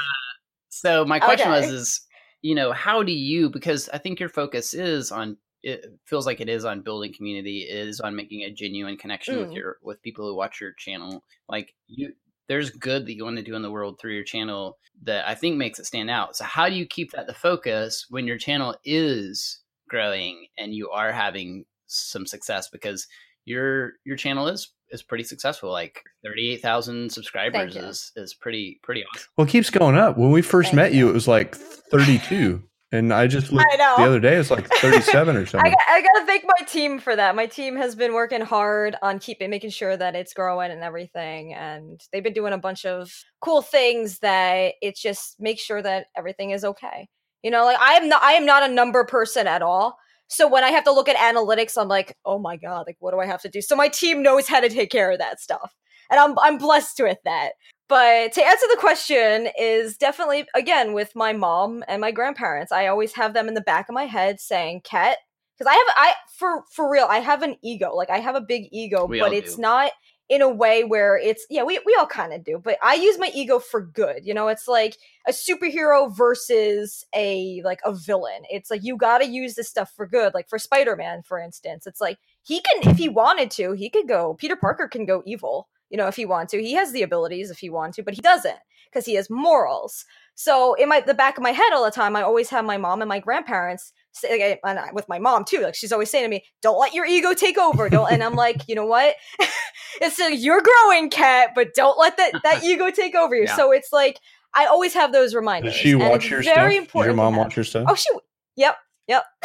[0.68, 1.60] so my question Okay.
[1.62, 2.00] was, is
[2.42, 3.48] you know, how do you?
[3.50, 5.36] Because I think your focus is on.
[5.62, 9.50] It feels like it is on building community, is on making a genuine connection with
[9.50, 9.56] Mm.
[9.56, 11.24] your with people who watch your channel.
[11.48, 12.12] Like you,
[12.48, 15.34] there's good that you want to do in the world through your channel that I
[15.34, 16.36] think makes it stand out.
[16.36, 20.90] So how do you keep that the focus when your channel is growing and you
[20.90, 22.68] are having some success?
[22.68, 23.06] Because
[23.44, 25.70] your your channel is is pretty successful.
[25.70, 29.28] Like thirty eight thousand subscribers is is pretty pretty awesome.
[29.36, 30.16] Well, it keeps going up.
[30.16, 31.06] When we first Thank met you.
[31.06, 32.62] you, it was like 32.
[32.96, 35.70] And I just looked I the other day, it's like 37 or I, something.
[35.70, 37.36] got- I gotta thank my team for that.
[37.36, 41.54] My team has been working hard on keeping, making sure that it's growing and everything,
[41.54, 46.06] and they've been doing a bunch of cool things that it just makes sure that
[46.16, 47.08] everything is okay.
[47.42, 49.96] You know, like I am not, I am not a number person at all.
[50.28, 53.12] So when I have to look at analytics, I'm like, oh my god, like what
[53.12, 53.62] do I have to do?
[53.62, 55.74] So my team knows how to take care of that stuff,
[56.10, 57.52] and I'm I'm blessed with that.
[57.88, 62.72] But to answer the question is definitely again with my mom and my grandparents.
[62.72, 65.18] I always have them in the back of my head saying, "Cat,"
[65.56, 67.06] because I have I for for real.
[67.08, 67.94] I have an ego.
[67.94, 69.62] Like I have a big ego, We but it's do.
[69.62, 69.92] not
[70.28, 71.62] in a way where it's yeah.
[71.62, 74.26] We we all kind of do, but I use my ego for good.
[74.26, 74.96] You know, it's like
[75.28, 78.42] a superhero versus a like a villain.
[78.50, 80.34] It's like you got to use this stuff for good.
[80.34, 84.08] Like for Spider-Man, for instance, it's like he can if he wanted to, he could
[84.08, 86.62] go Peter Parker can go evil, you know, if he wanted to.
[86.62, 88.56] He has the abilities if he wanted to, but he doesn't
[88.90, 90.04] because he has morals.
[90.34, 92.76] So in my the back of my head all the time, I always have my
[92.76, 95.60] mom and my grandparents say, like, and I- with my mom too.
[95.60, 98.34] Like she's always saying to me, "Don't let your ego take over." Don't, and I'm
[98.34, 99.14] like, you know what?
[100.00, 103.44] it's like you're growing, cat, but don't let that that ego take over you.
[103.44, 103.56] Yeah.
[103.56, 104.18] So it's like
[104.54, 105.72] I always have those reminders.
[105.72, 106.92] Does she watch your very stuff?
[106.92, 107.86] Does your mom watch your stuff?
[107.88, 108.08] Oh, she.
[108.56, 108.76] Yep.
[109.08, 109.24] Yep.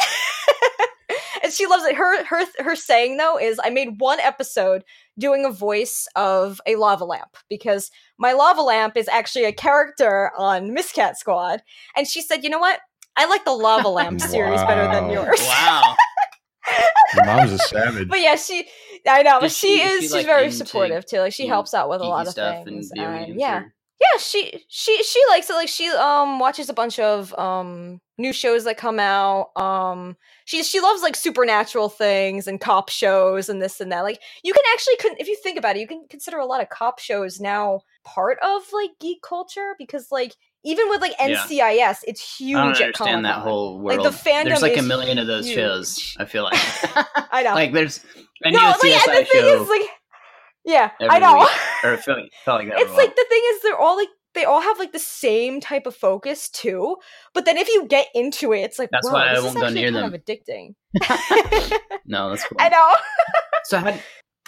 [1.52, 1.94] and she loves it.
[1.94, 4.84] Her her her saying though is, I made one episode
[5.18, 10.30] doing a voice of a lava lamp because my lava lamp is actually a character
[10.36, 11.62] on Miscat Squad,
[11.96, 12.80] and she said, you know what?
[13.16, 15.40] I like the lava lamp series better than yours.
[15.40, 15.94] Wow.
[17.14, 18.08] Your mom's a savage.
[18.08, 18.66] But yeah, she.
[19.06, 19.96] I know, but she, she- is is.
[19.96, 21.18] she, she's like, very supportive too.
[21.18, 22.90] Like she helps out with a lot of stuff things.
[22.92, 26.74] and and yeah, or- yeah she she she likes it like she um watches a
[26.74, 32.46] bunch of um new shows that come out um she she loves like supernatural things
[32.46, 35.58] and cop shows and this and that like you can actually con- if you think
[35.58, 39.22] about it you can consider a lot of cop shows now part of like geek
[39.22, 40.34] culture because like
[40.64, 41.36] even with like Yeah.
[41.44, 44.06] NCIS it's huge I don't understand that whole Like, world.
[44.12, 45.56] the fandom there's like a million of those huge.
[45.56, 46.16] shows.
[46.20, 46.54] I feel like.
[47.32, 47.98] I know like there's
[48.44, 49.88] a no like and the thing show is like
[50.64, 51.48] yeah I know week.
[51.84, 54.78] or felt, felt like it's like the thing is they're all like they all have
[54.78, 56.96] like the same type of focus too
[57.34, 59.90] but then if you get into it it's like That's why I won't go near
[59.92, 60.14] kind them.
[60.14, 60.74] of addicting
[62.06, 62.56] no, that's cool.
[62.58, 62.94] i know
[63.64, 63.98] So how,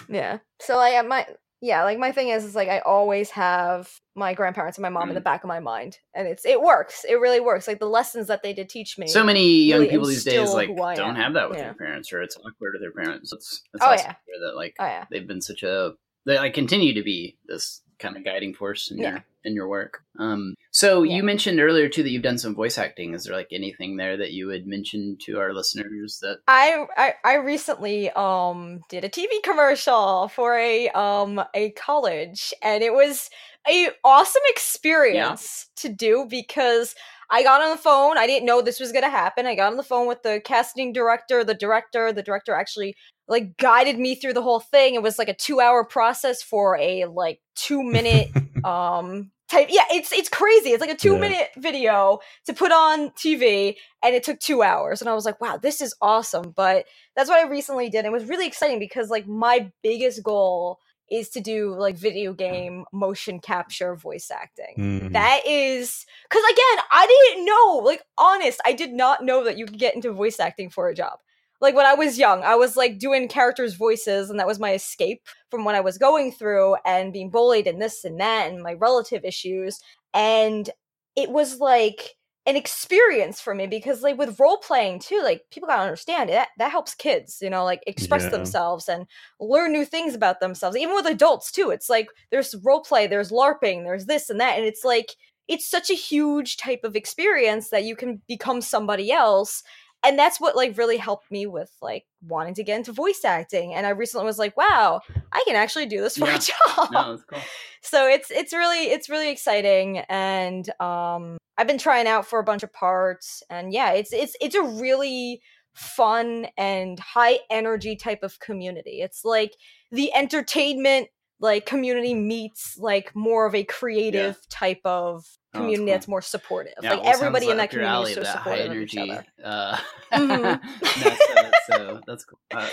[0.09, 1.27] yeah so like my
[1.61, 5.09] yeah like my thing is is like i always have my grandparents and my mom
[5.09, 5.23] in the Mm.
[5.23, 8.43] back of my mind and it's it works it really works like the lessons that
[8.43, 11.49] they did teach me so many young really people these days like don't have that
[11.49, 11.65] with Yeah.
[11.65, 13.31] their parents, or it's awkward with their parents.
[13.33, 14.47] It's, it's Oh, awesome yeah.
[14.47, 15.93] that like oh yeah they've been such a
[16.25, 19.09] they I continue to be this kind of guiding force in Yeah.
[19.11, 20.01] your in your work.
[20.17, 21.17] Um, so Yeah.
[21.17, 23.13] you mentioned earlier too that you've done some voice acting.
[23.13, 27.13] Is there like anything there that you would mention to our listeners that I, I
[27.23, 33.29] I recently um did a TV commercial for a um a college and it was
[33.67, 36.95] a awesome experience to do because
[37.29, 38.17] I got on the phone.
[38.17, 39.45] I didn't know this was gonna happen.
[39.45, 42.11] I got on the phone with the casting director, the director.
[42.11, 42.95] The director actually
[43.27, 44.95] like guided me through the whole thing.
[44.95, 48.27] It was like a two hour process for a like two minute
[48.63, 51.19] um type yeah it's it's crazy it's like a two Yeah.
[51.19, 55.39] minute video to put on tv and it took two hours and i was like
[55.39, 56.85] wow this is awesome but
[57.15, 60.79] that's what i recently did it was really exciting because like my biggest goal
[61.11, 65.13] is to do like video game motion capture voice acting Mhm.
[65.13, 69.67] that is because again i didn't know like honest i did not know that you
[69.67, 71.19] could get into voice acting for a job
[71.61, 74.73] like when i was young i was like doing characters voices and that was my
[74.73, 78.61] escape from what i was going through and being bullied and this and that and
[78.61, 79.79] my relative issues
[80.13, 80.69] and
[81.15, 82.15] it was like
[82.47, 86.33] an experience for me because like with role playing too like people gotta understand it
[86.33, 88.29] that, that helps kids you know like express Yeah.
[88.29, 89.07] themselves and
[89.39, 93.31] learn new things about themselves even with adults too it's like there's role play there's
[93.31, 95.15] larping there's this and that and it's like
[95.47, 99.63] it's such a huge type of experience that you can become somebody else
[100.05, 103.73] and that's what like really helped me with like wanting to get into voice acting
[103.73, 105.01] and i recently was like wow
[105.33, 106.35] i can actually do this for Yeah.
[106.35, 107.39] a job no, that's cool.
[107.81, 112.43] so it's it's really it's really exciting and um i've been trying out for a
[112.43, 115.41] bunch of parts and yeah it's it's it's a really
[115.73, 119.55] fun and high energy type of community it's like
[119.91, 121.07] the entertainment
[121.41, 125.93] like community meets like more of a creative type of Oh, that's community cool.
[125.93, 128.43] that's more supportive Yeah, like well, everybody in that community alley, is so that high
[128.57, 128.99] supportive energy.
[128.99, 129.77] of each other Uh,
[130.13, 130.61] Mhm.
[131.03, 132.39] that's, uh, so that's cool.
[132.53, 132.67] Uh,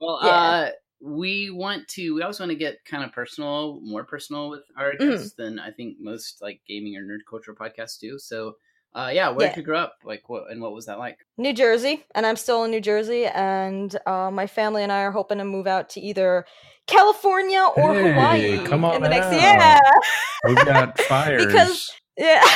[0.00, 0.28] well, Yeah.
[0.30, 2.14] uh, we want to.
[2.14, 5.10] We always want to get kind of personal, more personal with our Mhm.
[5.12, 8.18] guests than I think most like gaming or nerd culture podcasts do.
[8.18, 8.54] So
[8.94, 9.54] Uh, yeah, where Yeah.
[9.54, 9.96] did you grow up?
[10.04, 11.16] Like, what and what was that like?
[11.38, 15.10] New Jersey, and I'm still in New Jersey, and uh, my family and I are
[15.10, 16.44] hoping to move out to either
[16.86, 19.40] California or Hey, Hawaii come on in the next year.
[19.40, 19.78] yeah.
[20.44, 21.46] We've got fires.
[21.46, 22.42] Because- Yeah.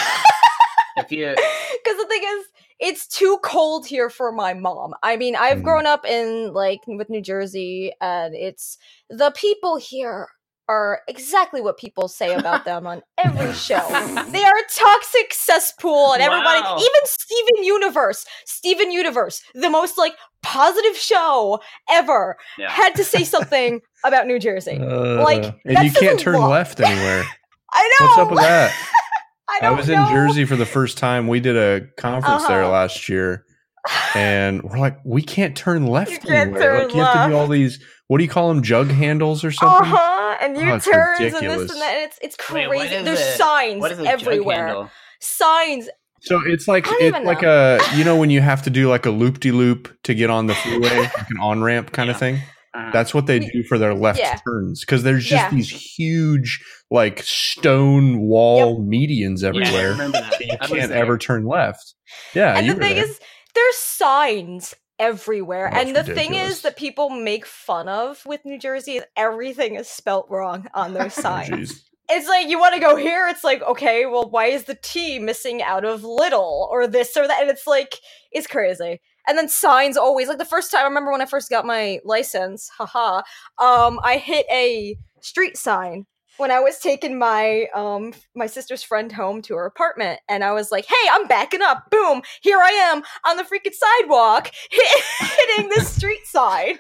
[0.99, 2.47] If you, Because the thing is,
[2.81, 4.95] it's too cold here for my mom.
[5.03, 5.63] I mean, I've Mhm.
[5.63, 8.79] grown up in like with New Jersey, and it's
[9.11, 10.27] the people here
[10.71, 13.87] are exactly what people say about them on every show.
[14.31, 16.79] They are a toxic cesspool, and everybody, Wow.
[16.79, 22.71] even Steven Universe, Steven Universe, the most like positive show ever, yeah.
[22.71, 24.79] had to say something about New Jersey.
[24.81, 26.49] Uh, like, and that you can't turn lot.
[26.53, 27.23] left anywhere.
[27.75, 28.07] I know.
[28.07, 28.73] What's up with that?
[29.49, 30.03] I, I don't was know.
[30.07, 31.29] in Jersey for the first time.
[31.29, 32.73] We did a conference there Uh-huh.
[32.73, 33.45] last year,
[34.15, 36.61] and we're like, we can't turn left You can't anywhere.
[36.63, 37.79] turn like, you have to do all these.
[38.09, 38.63] What do you call them?
[38.63, 39.77] Jug handles or something?
[39.77, 39.99] Uh something?
[39.99, 40.37] huh.
[40.41, 41.95] And Oh, U it's turns and this and that.
[41.97, 42.69] And it's it's Wait, crazy.
[42.69, 43.37] what is There's it?
[43.37, 44.91] signs What is a everywhere.
[45.21, 45.89] Signs.
[46.23, 47.79] So it's like it's like know.
[47.79, 50.29] a you know when you have to do like a loop de loop to get
[50.31, 52.41] on the freeway, like an on ramp kind of thing.
[52.77, 54.37] Uh, That's what they do for their left Yeah.
[54.47, 55.51] turns because there's just Yeah.
[55.51, 56.61] these huge
[56.91, 59.93] like stone wall medians everywhere.
[59.93, 60.41] remember that.
[60.41, 60.99] you I can't there.
[60.99, 61.95] ever turn left.
[62.35, 63.05] Yeah, and you the thing there.
[63.05, 63.19] is,
[63.55, 65.71] there's signs everywhere.
[65.73, 69.05] Oh, and it's the thing is that people make fun of with New Jersey is
[69.17, 71.51] everything is spelt wrong on those Oh, signs.
[71.73, 71.81] jeez.
[72.11, 73.27] it's like you want to go here.
[73.29, 77.27] It's like okay, well, why is the T missing out of little or this or
[77.27, 77.41] that?
[77.43, 77.97] And it's like
[78.33, 79.01] it's crazy.
[79.27, 82.01] And then signs always like the first time I remember when I first got my
[82.05, 83.23] license, haha.
[83.59, 86.07] Um, I hit a street sign
[86.39, 90.53] when I was taking my um my sister's friend home to her apartment, and I
[90.53, 91.91] was like, "Hey, I'm backing up!
[91.91, 92.23] Boom!
[92.43, 96.79] Here I am on the freaking sidewalk, hitting this street sign."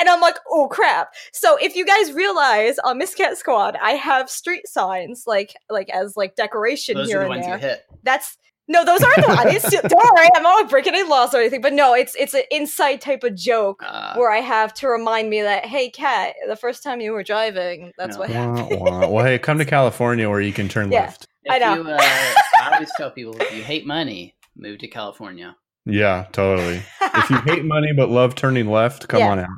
[0.00, 4.28] And I'm like, "Oh crap!" So if you guys realize on Miscat Squad, I have
[4.28, 7.54] street signs like like as like decoration Those here are the and ones there.
[7.56, 7.82] you hit.
[8.02, 8.36] That's
[8.70, 9.62] no, those aren't the ones.
[9.88, 11.60] Don't worry, I'm not breaking any laws or anything.
[11.60, 15.28] But no, it's it's an inside type of joke Uh, where I have to remind
[15.28, 18.20] me that, hey, Kat, the first time you were driving, that's No.
[18.20, 18.80] what Wah, happened.
[18.80, 19.08] wah.
[19.08, 21.00] Well, hey, come to California where you can turn Yeah.
[21.02, 21.26] left.
[21.44, 21.74] if I know.
[21.74, 25.56] You, uh, I always tell people if you hate money, move to California.
[25.86, 26.82] Yeah, totally.
[27.14, 29.30] if you hate money but love turning left, come Yeah.
[29.32, 29.48] on out.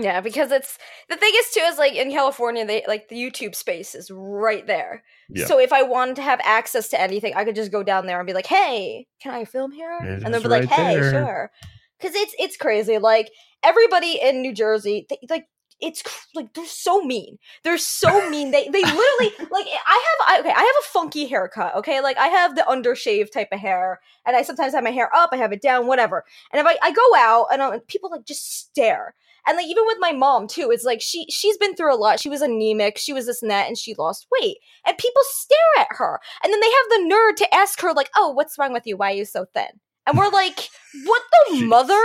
[0.00, 3.54] Yeah, because it's the thing is too is like in California, they like the YouTube
[3.54, 5.02] space is right there.
[5.28, 5.46] Yeah.
[5.46, 8.18] So if I wanted to have access to anything, I could just go down there
[8.18, 10.94] and be like, "Hey, can I film here?" It and they'll be like, right "Hey,
[10.94, 11.10] there.
[11.10, 11.50] sure."
[11.98, 12.98] Because it's it's crazy.
[12.98, 13.30] Like
[13.62, 15.46] everybody in New Jersey, they, like
[15.80, 16.02] it's
[16.34, 17.38] like they're so mean.
[17.64, 18.50] They're so mean.
[18.50, 20.50] They they literally like I have I, okay.
[20.50, 21.74] I have a funky haircut.
[21.76, 25.10] Okay, like I have the undershave type of hair, and I sometimes have my hair
[25.14, 25.30] up.
[25.32, 26.24] I have it down, whatever.
[26.52, 29.14] And if I, I go out and i people like just stare.
[29.46, 32.20] And like even with my mom too, it's like she she's been through a lot.
[32.20, 34.58] She was anemic, she was this and that, and she lost weight.
[34.86, 38.10] And people stare at her, and then they have the nerve to ask her like,
[38.16, 38.96] "Oh, what's wrong with you?
[38.96, 39.68] Why are you so thin?"
[40.06, 40.68] And we're like,
[41.04, 41.68] "What the Jeez.
[41.68, 42.02] mother?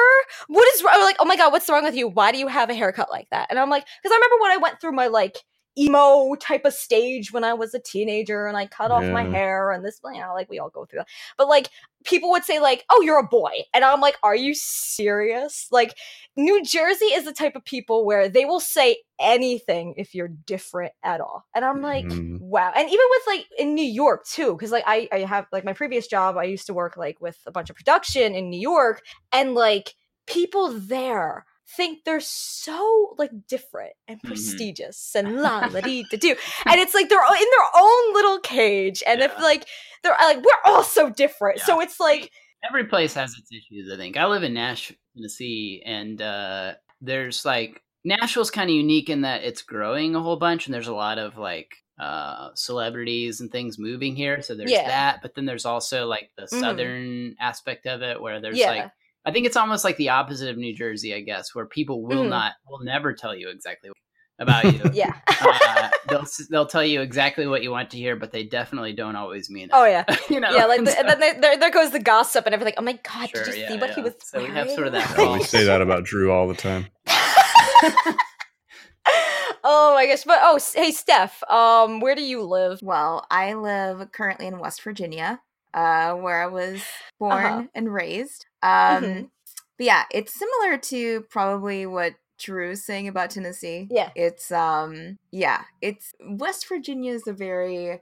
[0.48, 2.08] What is wrong?" We're like, "Oh my god, what's wrong with you?
[2.08, 4.52] Why do you have a haircut like that?" And I'm like, because I remember when
[4.52, 5.38] I went through my like
[5.78, 9.72] emo type of stage when I was a teenager, and I cut off my hair,
[9.72, 11.08] and this, you know, like we all go through that.
[11.38, 11.70] But like
[12.06, 15.96] people would say like, "Oh, you're a boy," and I'm like, "Are you serious?" Like
[16.36, 20.94] New Jersey is the type of people where they will say anything if you're different
[21.04, 21.46] at all.
[21.56, 22.40] And I'm like, Mhm.
[22.40, 22.72] wow.
[22.76, 25.74] And even with like in New York too, because like I, I have like my
[25.74, 29.02] previous job, I used to work like with a bunch of production in New York,
[29.32, 29.94] and like
[30.28, 34.28] people there think they're so like different and Mhm.
[34.28, 36.36] prestigious and la la dee da do.
[36.66, 39.02] And it's like they're all in their own little cage.
[39.08, 39.68] And if like
[40.04, 41.60] they're like we're all so different.
[41.60, 42.32] So it's like
[42.68, 44.18] Every place has its issues, I think.
[44.18, 49.44] I live in Nashville, Tennessee, and uh, there's like Nashville's kind of unique in that
[49.44, 53.78] it's growing a whole bunch, and there's a lot of like uh, celebrities and things
[53.80, 54.42] moving here.
[54.42, 54.88] So there's Yeah.
[54.88, 56.60] that, but then there's also like the Mhm.
[56.60, 58.70] southern aspect of it, where there's Yeah.
[58.72, 58.92] like
[59.26, 62.26] I think it's almost like the opposite of New Jersey, I guess, where people will
[62.26, 62.30] Mhm.
[62.30, 63.90] not, will never tell you exactly
[64.38, 64.82] about you.
[64.94, 65.14] yeah.
[65.42, 69.16] uh, they'll they'll tell you exactly what you want to hear, but they definitely don't
[69.16, 69.72] always mean it.
[69.74, 70.04] oh yeah.
[70.30, 72.46] you know, yeah, like and the, so- and then there, there, there goes the gossip
[72.46, 72.74] and everything.
[72.78, 74.88] Oh my god, Sure, did you yeah, see what he was So we have sort
[74.88, 76.88] of that we say that about Drew all the time.
[79.64, 80.24] oh my gosh!
[80.24, 82.80] But oh, s- hey Steph, um, where do you live?
[82.82, 85.42] Well, I live currently in West Virginia,
[85.76, 86.82] uh, where I was
[87.20, 87.64] born Uh-huh.
[87.76, 88.48] and raised.
[88.64, 89.30] Um, Mhm.
[89.78, 93.88] But yeah, it's similar to probably what Drew's saying about Tennessee.
[93.92, 94.10] Yeah.
[94.16, 98.02] It's um, yeah, it's West Virginia is a very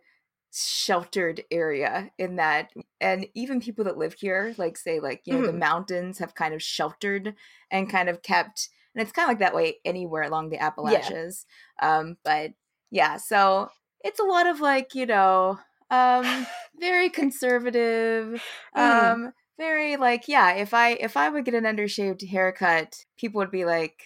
[0.55, 2.69] sheltered area in that
[3.01, 5.57] and even people that live here like say like you know the Mhm.
[5.57, 7.33] mountains have kind of sheltered
[7.71, 11.47] and kind of kept and it's kind of like that way anywhere along the appalachians
[11.81, 12.51] um but
[12.91, 13.67] yeah so
[14.03, 15.57] it's a lot of like you know
[15.93, 16.47] um,
[16.79, 18.41] very conservative.
[18.75, 18.81] Mhm.
[19.13, 20.53] Um, very like yeah.
[20.53, 24.01] If I if I would get an undershaved haircut, people would be like,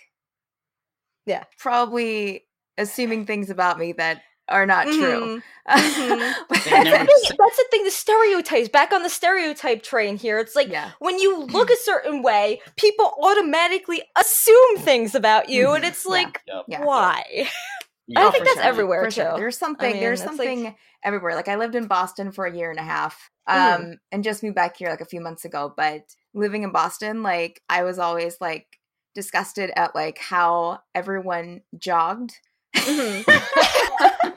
[1.25, 1.43] Yeah.
[1.57, 2.45] probably
[2.77, 5.41] assuming things about me that are not true.
[5.41, 5.43] Mhm.
[5.67, 6.19] Mhm.
[6.49, 7.83] They've That's the, thing, that's the thing.
[7.83, 8.69] The stereotypes.
[8.69, 10.39] Back on the stereotype train here.
[10.39, 10.91] It's like yeah.
[10.99, 16.41] when you look a certain way, people automatically assume things about you, and it's like,
[16.67, 16.83] Yeah.
[16.85, 17.49] why?
[18.07, 18.21] Yeah.
[18.21, 18.63] I Oh, think that's sure.
[18.63, 19.31] everywhere For sure.
[19.31, 19.37] too.
[19.37, 19.91] There's something.
[19.91, 21.35] mean, there's it's like- something everywhere.
[21.35, 23.75] Like I lived in Boston for a year and a half, Mhm.
[23.75, 25.73] um, and just moved back here like a few months ago.
[25.75, 26.03] But
[26.33, 28.65] living in Boston, like I was always like
[29.13, 32.33] disgusted at like how everyone jogged.
[32.75, 33.23] Mhm.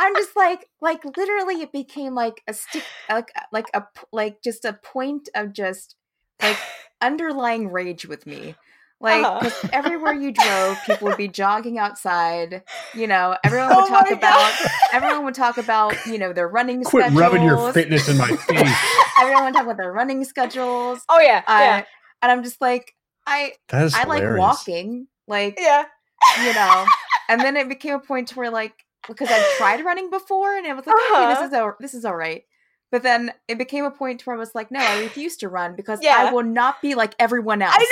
[0.00, 4.64] I'm just like, like literally, it became like a stick, like like a like just
[4.64, 5.96] a point of just
[6.42, 6.58] like
[7.00, 8.54] underlying rage with me.
[9.00, 9.40] Like Uh-huh.
[9.40, 12.62] 'cause everywhere you drove, people would be jogging outside.
[12.94, 14.54] You know, everyone Oh would talk about
[14.92, 17.20] everyone would talk about you know their running Quit schedules.
[17.20, 18.76] rubbing your fitness in my face.
[19.20, 21.02] Everyone would talk about their running schedules.
[21.08, 21.84] Oh yeah, yeah, Uh,
[22.22, 22.94] and I'm just like,
[23.26, 25.08] I That is I like walking.
[25.26, 25.84] Like yeah.
[26.44, 26.86] you know
[27.28, 30.66] and then it became a point to where like because i've tried running before and
[30.66, 31.34] it was like Uh-huh.
[31.34, 32.44] this is all, this is all right
[32.94, 35.74] but then it became a point where i was like no i refuse to run
[35.74, 36.14] because Yeah.
[36.16, 37.82] i will not be like everyone else I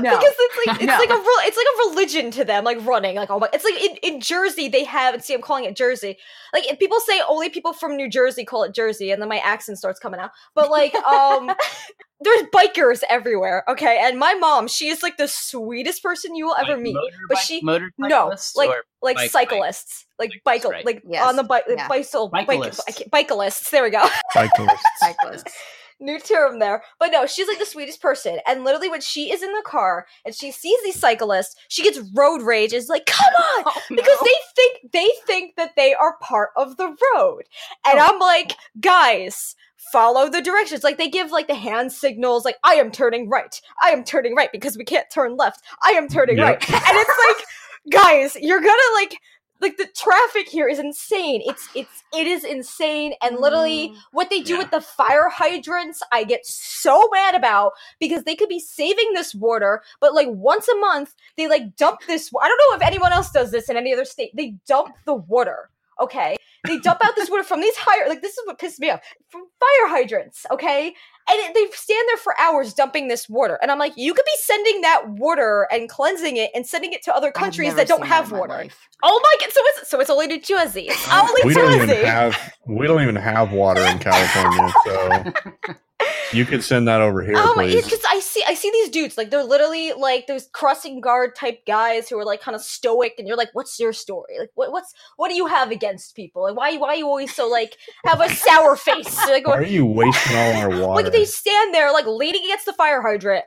[0.00, 0.16] know No.
[0.18, 0.96] because it's like it's No.
[0.96, 3.16] like a it's like a religion to them, like running.
[3.16, 5.14] Like oh my, it's like in, in Jersey they have.
[5.14, 6.16] And see, I'm calling it Jersey.
[6.54, 9.38] Like if people say only people from New Jersey call it Jersey, and then my
[9.38, 10.30] accent starts coming out.
[10.54, 11.50] But like um,
[12.20, 13.62] there's bikers everywhere.
[13.68, 16.96] Okay, and my mom, she is like the sweetest person you will ever Like meet.
[16.96, 18.70] motorbike- but she- no, like-
[19.02, 20.84] Like bike- cyclists, like Cyclists, bike, right.
[20.86, 21.24] like Yes.
[21.26, 21.86] on the bike, Yeah.
[21.88, 22.80] bicycle, bike, Bikelists.
[23.12, 23.70] bike, bikelists.
[23.70, 24.02] There we go.
[24.32, 24.82] Cyclists.
[26.00, 26.82] cyclists new term there.
[26.98, 28.38] But no, she's like the sweetest person.
[28.46, 32.00] And literally, when she is in the car and she sees these cyclists, she gets
[32.14, 32.72] road rage.
[32.72, 34.24] Is like, come oh, on, Oh, because no.
[34.26, 37.42] they think they think that they are part of the road.
[37.86, 38.08] And Oh.
[38.12, 39.54] I'm like, guys.
[39.92, 40.82] Follow the directions.
[40.82, 43.60] Like they give like the hand signals, like I am turning right.
[43.80, 45.62] I am turning right because we can't turn left.
[45.84, 46.44] I am turning Yep.
[46.46, 46.70] right.
[46.70, 47.46] And it's like,
[48.02, 49.16] guys, you're gonna like
[49.60, 51.42] like the traffic here is insane.
[51.44, 53.14] It's it's it is insane.
[53.22, 53.96] And literally Mm.
[54.12, 54.58] what they do Yeah.
[54.58, 59.34] with the fire hydrants, I get so mad about because they could be saving this
[59.34, 62.30] water, but like once a month they like dump this.
[62.40, 64.30] I don't know if anyone else does this in any other state.
[64.34, 65.70] They dump the water.
[66.00, 66.36] Okay,
[66.66, 68.08] they dump out this water from these higher.
[68.08, 69.00] Like this is what pissed me off
[69.30, 70.44] from fire hydrants.
[70.50, 70.94] Okay, and
[71.28, 74.36] it, they stand there for hours dumping this water, and I'm like, you could be
[74.40, 78.30] sending that water and cleansing it and sending it to other countries that don't have
[78.32, 78.52] in water.
[78.54, 78.88] life.
[79.02, 79.52] Oh my god!
[79.52, 80.86] So it's so it's only New Jersey.
[80.88, 85.74] It's only we don't even have we don't even have water in California, so
[86.32, 87.64] you could send that over here, Oh my!
[87.64, 87.84] please.
[87.84, 91.66] Because I see, I see these dudes like they're literally like those crossing guard type
[91.66, 94.38] guys who are like kind of stoic, and you're like, "What's your story?
[94.38, 96.42] Like, what, what's what do you have against people?
[96.42, 99.16] Like, why, why are you always so like have a sour face?
[99.26, 101.02] Like, Why are you wasting all our water?
[101.02, 103.44] like they stand there like leaning against the fire hydrant,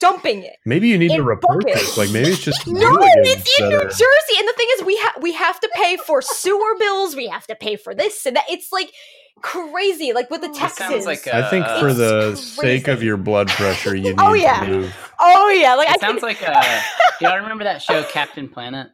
[0.00, 0.56] dumping it.
[0.64, 1.80] maybe you need to report buckets.
[1.80, 1.98] this.
[1.98, 4.96] Like maybe it's just No, it's in New are- Jersey, and the thing is, we
[4.98, 7.16] have we have to pay for sewer bills.
[7.16, 8.44] We have to pay for this and that.
[8.48, 8.92] It's like
[9.42, 11.06] crazy, like with the It It taxes.
[11.06, 12.42] like I think uh, for the crazy.
[12.42, 14.60] sake of your blood pressure, you need Oh, yeah.
[14.60, 15.12] to move.
[15.18, 16.80] oh yeah, like I It think sounds like uh,
[17.20, 18.88] y'all remember that show Captain Planet?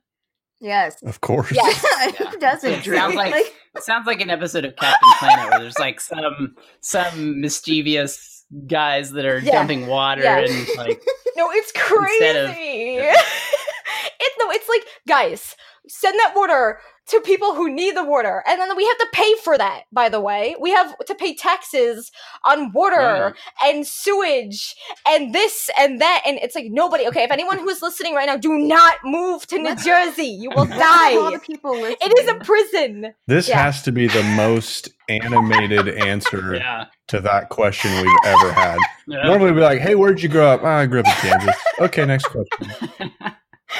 [0.61, 1.03] Yes.
[1.03, 1.53] Of course.
[1.53, 2.16] Yes.
[2.18, 3.01] Who doesn't It drink?
[3.03, 7.40] sounds like it sounds like an episode of Captain Planet where there's like some some
[7.40, 9.53] mischievous guys that are Yeah.
[9.53, 10.38] dumping water Yeah.
[10.38, 11.03] and like
[11.36, 12.14] No, it's crazy.
[12.24, 15.57] Instead of- it no, it's like guys,
[15.88, 19.34] send that water to people who need the water, and then we have to pay
[19.42, 19.82] for that.
[19.92, 22.11] By the way, we have to pay taxes
[22.44, 23.34] on water mm.
[23.62, 24.74] and sewage
[25.07, 27.07] and this and that, and it's like nobody.
[27.09, 30.26] Okay, if anyone who is listening right now, do not move to New Jersey.
[30.26, 30.72] You will Let's
[31.16, 31.30] all die.
[31.32, 31.96] the people listening.
[32.00, 33.14] It is a prison.
[33.26, 33.62] This Yeah.
[33.62, 36.86] has to be the most animated answer yeah.
[37.09, 38.78] to that question we've ever had.
[39.07, 39.22] yeah.
[39.24, 40.62] Normally we'd be like, hey, where'd you grow up?
[40.62, 41.57] "Oh, I grew up in Kansas.
[41.80, 43.11] Okay, next question.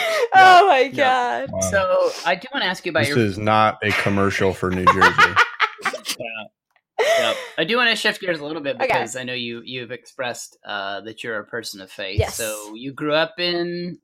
[0.37, 1.47] Oh my Yeah.
[1.47, 1.51] god.
[1.53, 1.61] Wow.
[1.61, 4.71] So I do want to ask you about this your is not a commercial for
[4.71, 5.33] New Jersey.
[7.19, 7.37] Yep.
[7.59, 8.87] I do want to shift gears a little bit Okay.
[8.87, 12.19] because I know you you've expressed uh, that you're a person of faith.
[12.19, 12.37] Yes.
[12.37, 13.99] So you grew up in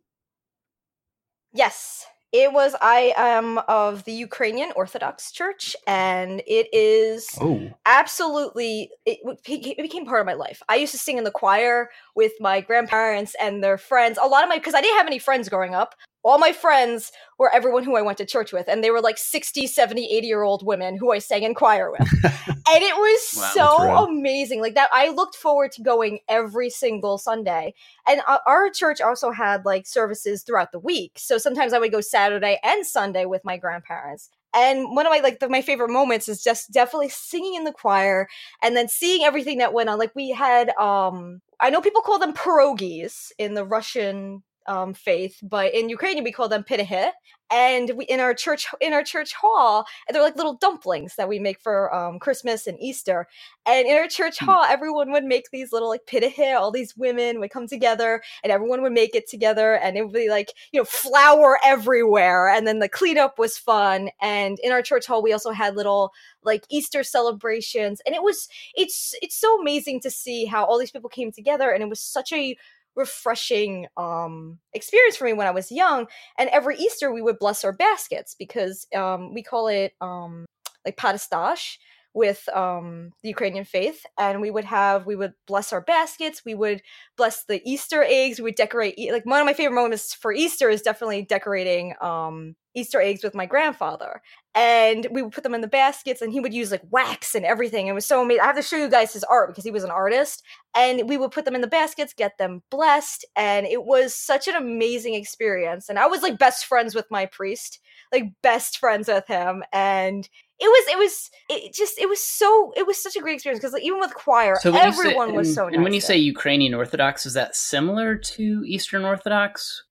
[1.53, 2.05] Yes.
[2.32, 9.18] It was I am of the Ukrainian Orthodox Church and it is oh, absolutely it,
[9.46, 10.62] it became part of my life.
[10.68, 14.16] I used to sing in the choir with my grandparents and their friends.
[14.22, 15.96] A lot of my because I didn't have any friends growing up.
[16.22, 19.16] All my friends were everyone who I went to church with and they were like
[19.16, 22.00] 60, 70, 80 year old women who I sang in choir with.
[22.46, 24.60] and it was Wow, so amazing.
[24.60, 27.74] Like that I looked forward to going every single Sunday.
[28.06, 31.12] And our church also had like services throughout the week.
[31.16, 34.28] So sometimes I would go Saturday and Sunday with my grandparents.
[34.54, 37.72] And one of my like the, my favorite moments is just definitely singing in the
[37.72, 38.28] choir
[38.62, 39.98] and then seeing everything that went on.
[39.98, 44.42] Like we had um I know people call them pierogies in the Russian
[44.72, 47.10] um, faith, but in Ukrainian we call them pirahi.
[47.52, 51.38] And we in our church in our church hall, they're like little dumplings that we
[51.40, 53.26] make for um, Christmas and Easter.
[53.66, 54.46] And in our church Hmm.
[54.46, 56.54] hall, everyone would make these little like pirahi.
[56.56, 60.12] All these women would come together, and everyone would make it together, and it would
[60.14, 62.48] be like you know flour everywhere.
[62.48, 64.10] And then the cleanup was fun.
[64.20, 66.12] And in our church hall, we also had little
[66.44, 70.92] like Easter celebrations, and it was it's it's so amazing to see how all these
[70.92, 72.56] people came together, and it was such a
[72.97, 76.07] refreshing um experience for me when I was young.
[76.38, 80.47] And every Easter we would bless our baskets because um we call it um
[80.84, 81.76] like padastash
[82.12, 86.55] with um the Ukrainian faith and we would have we would bless our baskets we
[86.55, 86.82] would
[87.16, 90.68] bless the Easter eggs we would decorate like one of my favorite moments for Easter
[90.68, 94.22] is definitely decorating um Easter eggs with my grandfather
[94.54, 97.44] and we would put them in the baskets and he would use like wax and
[97.44, 99.70] everything it was so amazing I have to show you guys his art because he
[99.70, 100.42] was an artist
[100.76, 104.48] and we would put them in the baskets get them blessed and it was such
[104.48, 107.80] an amazing experience and I was like best friends with my priest
[108.12, 112.72] like best friends with him and it was it was it just it was so
[112.76, 115.34] it was such a great experience because like, even with choir So you say- everyone
[115.34, 116.06] was and- so And when you there.
[116.08, 119.84] say Ukrainian Orthodox, is that similar to Eastern Orthodox?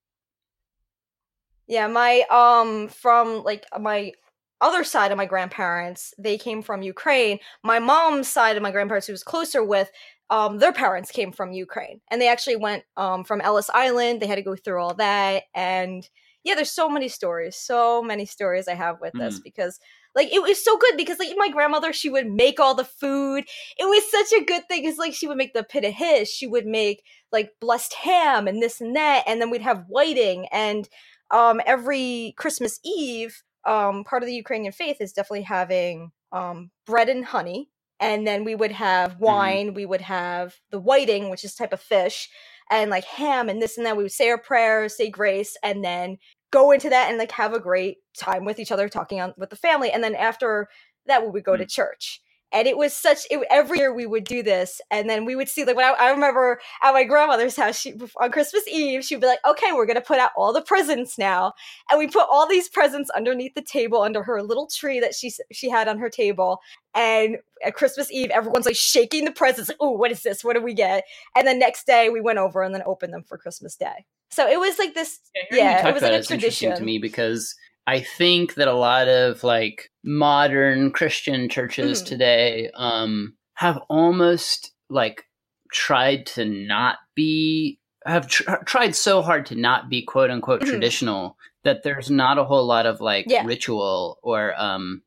[1.69, 4.11] Yeah, my um from like my
[4.59, 7.39] other side of my grandparents, they came from Ukraine.
[7.63, 9.89] My mom's side of my grandparents, who was closer with,
[10.31, 14.19] um, their parents came from Ukraine, and they actually went um from Ellis Island.
[14.19, 16.09] They had to go through all that, and
[16.43, 19.79] yeah, there's so many stories, so many stories I have with this because.
[20.15, 23.43] Like it was so good because like my grandmother, she would make all the food.
[23.77, 24.83] It was such a good thing.
[24.83, 28.81] It's like she would make the pirahi, she would make like blessed ham and this
[28.81, 30.89] and that, and then we'd have whiting and
[31.31, 37.09] um every christmas eve um part of the ukrainian faith is definitely having um bread
[37.09, 37.69] and honey
[37.99, 41.81] and then we would have wine we would have the whiting which is type of
[41.81, 42.29] fish
[42.71, 45.83] and like ham and this and that we would say our prayers say grace and
[45.83, 46.17] then
[46.51, 49.49] go into that and like have a great time with each other talking on with
[49.49, 50.67] the family and then after
[51.05, 52.21] that we would go to church
[52.51, 55.47] and it was such it, every year we would do this and then we would
[55.49, 59.21] see like when I, I remember at my grandmother's house she on christmas eve she'd
[59.21, 61.53] be like okay we're gonna put out all the presents now
[61.89, 65.31] and we put all these presents underneath the table under her little tree that she
[65.51, 66.59] she had on her table
[66.95, 70.43] and at christmas eve everyone's like shaking the presents like oh what is this?
[70.43, 71.03] What do we get?
[71.35, 74.05] And the next day we went over and then opened them for christmas day.
[74.31, 75.19] So it was like this
[75.51, 77.55] you yeah it was like a interesting to me because
[77.89, 82.05] I think that a lot of like modern Christian churches Mhm.
[82.05, 85.25] today um, have almost like
[85.71, 90.69] tried to not be have tr- tried so hard to not be quote unquote Mhm.
[90.69, 93.43] traditional that there's not a whole lot of like Yeah.
[93.45, 95.01] ritual or um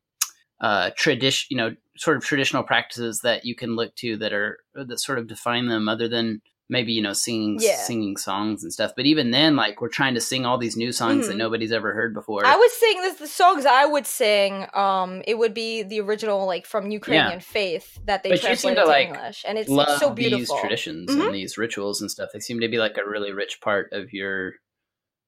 [0.59, 4.59] uh tradition you know sort of traditional practices that you can look to that are
[4.75, 7.75] that sort of define them other than maybe you know singing Yeah.
[7.75, 10.91] singing songs and stuff but even then like we're trying to sing all these new
[10.93, 11.37] songs that Mhm.
[11.39, 14.65] nobody's ever heard before I would sing this the songs I would sing.
[14.73, 18.75] Um, it would be the original like from Ukrainian faith that they But you seem
[18.75, 20.57] translated to, to like, English, and it's love so these beautiful.
[20.59, 21.25] traditions Mhm.
[21.25, 24.13] and these rituals and stuff they seem to be like a really rich part of
[24.13, 24.53] your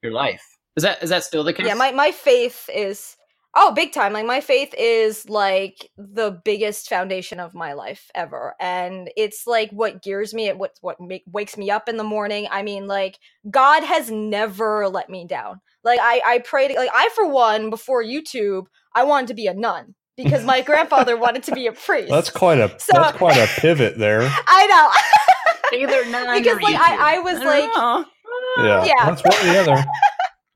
[0.03, 0.43] your life
[0.77, 3.17] is that is that still the case Yeah, my my faith is
[3.55, 4.13] oh big time.
[4.13, 9.71] Like my faith is like the biggest foundation of my life ever, and it's like
[9.71, 10.47] what gears me.
[10.47, 12.47] It what what make, wakes me up in the morning.
[12.51, 13.17] I mean, like
[13.49, 15.61] God has never let me down.
[15.83, 19.53] Like I I prayed like I for one before YouTube I wanted to be a
[19.53, 22.09] nun because my grandfather wanted to be a priest.
[22.09, 24.21] That's quite a So- that's quite a pivot there.
[24.47, 24.67] I
[25.71, 25.77] know.
[25.79, 26.79] either none Because, or like, YouTube.
[26.79, 28.05] I- I was, don't like- know.
[28.57, 28.85] Yeah.
[28.85, 29.09] Yeah.
[29.09, 29.85] Let's one or the other.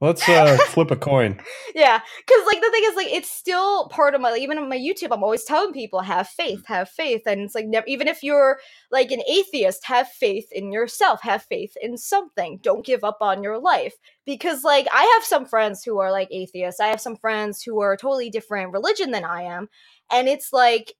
[0.02, 1.40] Let's uh, flip a coin.
[1.76, 4.78] yeah because like the thing is like it's still part of my even on my
[4.78, 8.24] youtube i'm always telling people have faith have faith and it's like never even if
[8.24, 8.60] you're
[8.92, 13.44] like an atheist have faith in yourself have faith in something don't give up on
[13.44, 13.94] your life
[14.26, 17.82] because like i have some friends who are like atheists i have some friends who
[17.82, 19.68] are a totally different religion than i am
[20.12, 20.94] and it's like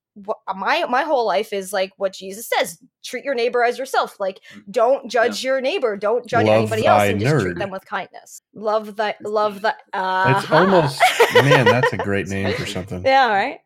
[0.56, 4.42] my my whole life is like what jesus says treat your neighbor as yourself like
[4.70, 8.42] don't judge your neighbor don't judge Love anybody else and just treat them with kindness
[8.54, 11.02] love the love the uh It's almost
[11.34, 13.04] man, that's a great name for something.
[13.06, 13.60] yeah all right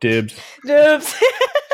[0.00, 0.34] Dibs.
[0.66, 1.14] Dibs.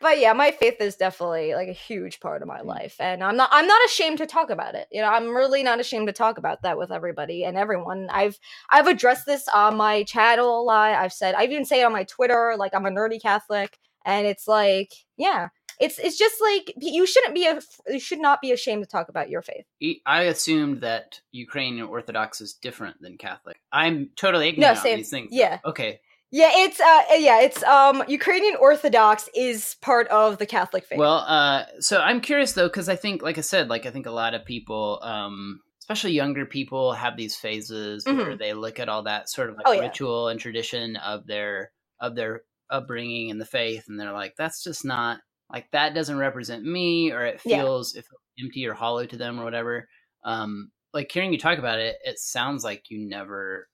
[0.00, 2.66] but yeah, my faith is definitely like a huge part of my mm.
[2.66, 4.86] life, and I'm not I'm not ashamed to talk about it.
[4.92, 8.08] You know, I'm really not ashamed to talk about that with everybody and everyone.
[8.10, 8.38] I've
[8.70, 10.92] I've addressed this on my channel a lot.
[10.92, 14.26] I've said I even say it on my Twitter, like I'm a nerdy Catholic, and
[14.26, 15.48] it's like yeah.
[15.80, 19.08] it's it's just like you shouldn't be a you should not be ashamed to talk
[19.08, 19.66] about your faith.
[20.06, 23.60] I assumed that Ukrainian Orthodox is different than Catholic.
[23.72, 24.98] I'm totally ignorant same.
[24.98, 25.30] these things.
[25.32, 25.58] Yeah.
[25.64, 26.00] Okay.
[26.30, 30.98] Yeah, it's uh yeah, it's um Ukrainian Orthodox is part of the Catholic faith.
[30.98, 34.06] Well, uh, so I'm curious though, because I think, like I said, like I think
[34.06, 38.90] a lot of people, um, especially younger people, have these phases where they look at
[38.90, 39.80] all that sort of like Oh, yeah.
[39.82, 41.70] ritual and tradition of their
[42.00, 45.20] of their upbringing and the faith, and they're like, that's just not
[45.50, 49.40] like that doesn't represent me, or it feels it feels empty or hollow to them
[49.40, 49.88] or whatever.
[50.24, 53.66] Um, like hearing you talk about it, it sounds like you never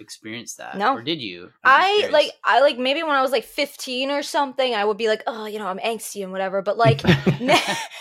[0.00, 0.76] experienced that.
[0.76, 0.94] No.
[0.94, 1.50] or did you?
[1.64, 2.12] I'm I curious.
[2.12, 5.22] like I like maybe when I was like 15 or something, I would be like,
[5.26, 6.62] oh, you know, I'm angsty and whatever.
[6.62, 7.20] But like, because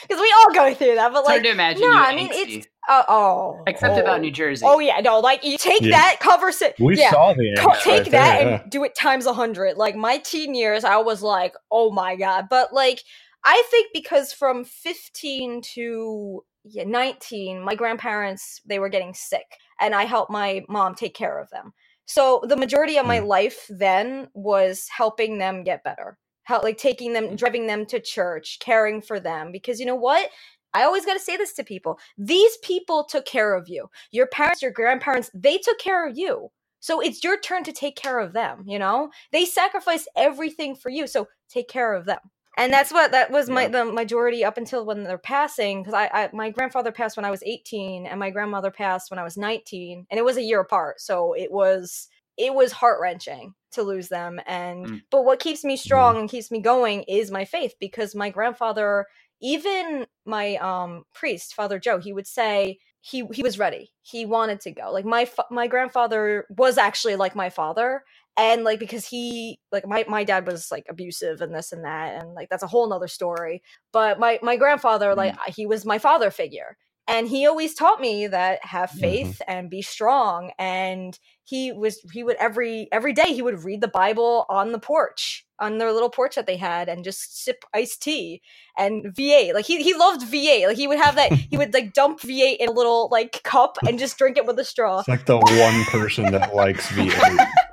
[0.09, 1.11] we all go through that.
[1.11, 1.81] But it's like, hard to imagine.
[1.81, 2.57] no, I mean, angsty.
[2.57, 4.01] it's uh, oh, except oh.
[4.01, 4.65] about New Jersey.
[4.67, 5.91] Oh yeah, no, like you take Yeah.
[5.91, 6.75] that cover sit.
[6.79, 8.69] We yeah, saw the co- angst take right that there, and yeah.
[8.69, 9.77] do it times a hundred.
[9.77, 12.47] Like my teen years, I was like, oh my god.
[12.49, 13.03] But like,
[13.43, 19.93] I think because from 15 to yeah, 19, my grandparents they were getting sick, and
[19.95, 21.73] I helped my mom take care of them.
[22.05, 23.27] So the majority of my Mm.
[23.27, 26.17] life then was helping them get better,
[26.49, 29.51] like taking them, driving them to church, caring for them.
[29.51, 30.29] Because you know what?
[30.73, 31.99] I always got to say this to people.
[32.17, 33.89] These people took care of you.
[34.11, 36.51] Your parents, your grandparents, they took care of you.
[36.81, 39.09] So it's your turn to take care of them, you know?
[39.31, 41.07] They sacrificed everything for you.
[41.07, 42.19] So take care of them.
[42.57, 43.69] And that's what that was my Yeah.
[43.69, 47.31] the majority up until when they're passing because I, I my grandfather passed when I
[47.31, 50.61] was 18 and my grandmother passed when I was 19 and it was a year
[50.61, 51.01] apart.
[51.01, 55.01] So it was it was heart-wrenching to lose them and Mm.
[55.11, 59.05] but what keeps me strong and keeps me going is my faith because my grandfather
[59.41, 64.59] even my um priest father joe he would say he he was ready he wanted
[64.61, 68.03] to go like my my grandfather was actually like my father
[68.37, 72.21] and like because he like my, my dad was like abusive and this and that
[72.21, 73.61] and like that's a whole nother story
[73.91, 75.53] but my my grandfather like mm.
[75.55, 76.77] he was my father figure
[77.07, 78.99] and he always taught me that have mm-hmm.
[78.99, 83.81] faith and be strong and he was he would every every day he would read
[83.81, 87.63] the bible on the porch on their little porch that they had and just sip
[87.73, 88.41] iced tea
[88.77, 91.93] and v8 like he, he loved v8 like he would have that he would like
[91.93, 94.99] dump v8 in a little like cup and just drink it with a straw.
[94.99, 97.47] It's like the one person that likes V8.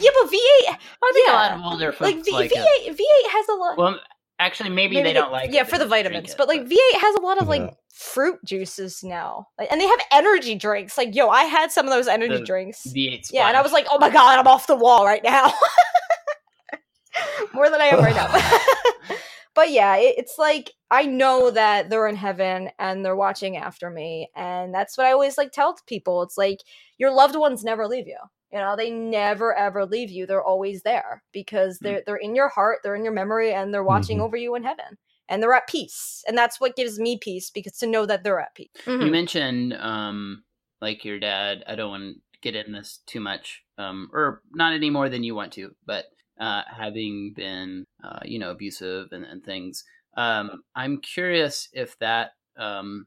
[0.00, 0.36] yeah but v8
[0.68, 1.32] I think yeah.
[1.32, 4.00] a lot of older folks like v- like v8 v8 has a lot Well,
[4.38, 5.52] actually, maybe, maybe they don't like.
[5.52, 7.62] yeah it, for the just vitamins it, but like v8 has a lot of like
[7.62, 7.70] Yeah.
[7.94, 11.92] fruit juices now like, and they have energy drinks like yo i had some of
[11.92, 14.66] those energy The drinks V8 yeah and i was like oh my god i'm off
[14.66, 15.52] the wall right now
[17.52, 19.16] more than i am right now
[19.54, 23.90] but yeah it, it's like i know that they're in heaven and they're watching after
[23.90, 26.60] me and that's what i always like tell people it's like
[26.98, 28.16] your loved ones never leave you
[28.52, 31.94] you know they never ever leave you they're always there because Hmm.
[31.94, 34.20] they're they're in your heart they're in your memory and they're watching Mhm.
[34.20, 34.98] over you in heaven
[35.28, 38.40] and they're at peace and that's what gives me peace because to know that they're
[38.40, 39.12] at peace You Mhm.
[39.12, 40.44] mentioned um
[40.80, 41.62] like your dad.
[41.66, 45.22] I don't want to get in this too much, um, or not any more than
[45.24, 46.06] you want to, but
[46.38, 49.84] uh, having been uh, you know abusive and, and things.
[50.16, 53.06] Um, I'm curious if that um,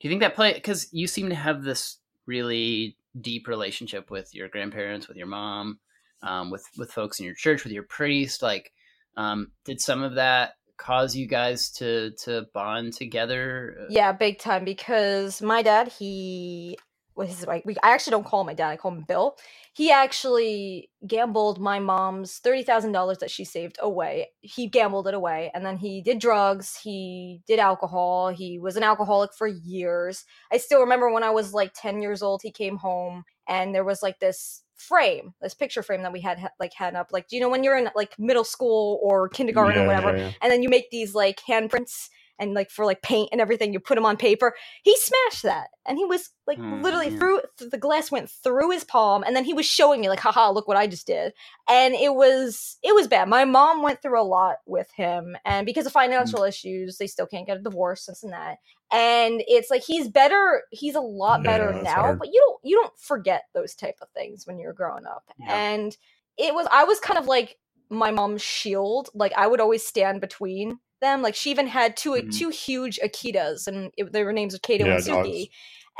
[0.00, 4.34] do you think that play because you seem to have this really deep relationship with
[4.34, 5.78] your grandparents, with your mom,
[6.22, 8.42] um, with with folks in your church, with your priest.
[8.42, 8.72] Like,
[9.16, 13.86] um, did some of that cause you guys to to bond together?
[13.90, 16.78] Yeah big time because my dad he
[17.14, 19.36] was his like we, i actually don't call him my dad i call him bill.
[19.74, 24.28] He actually gambled my mom's $30000 that she saved away.
[24.42, 28.82] He gambled it away and then he did drugs he did alcohol he was an
[28.82, 30.24] alcoholic for years.
[30.52, 33.84] I still remember when i was like 10 years old he came home and there
[33.84, 37.36] was like this frame this picture frame that we had like had up like do
[37.36, 40.32] you know when you're in like middle school or kindergarten or whatever yeah, yeah.
[40.42, 42.08] and then you make these like handprints
[42.38, 45.68] and like for like paint and everything you put them on paper he smashed that.
[45.86, 49.34] And he was like Oh, literally through th- the glass went through his palm and
[49.34, 51.32] then he was showing me like haha look what i just did.
[51.68, 53.28] And it was it was bad.
[53.28, 55.94] My mom went through a lot with him and because of mm.
[55.94, 58.58] financial issues they still can't get a divorce this and that.
[58.92, 62.18] And it's like he's better he's a lot better Yeah, now hard.
[62.18, 65.24] but you don't you don't forget those type of things when you're growing up.
[65.38, 65.54] Yeah.
[65.54, 65.96] and
[66.38, 67.56] it was i was kind of like
[67.90, 69.10] my mom's shield.
[69.14, 72.32] Like i would always stand between them like she even had two Mhm.
[72.38, 75.48] two huge akitas and it, were names of kato Yeah, and suki dogs.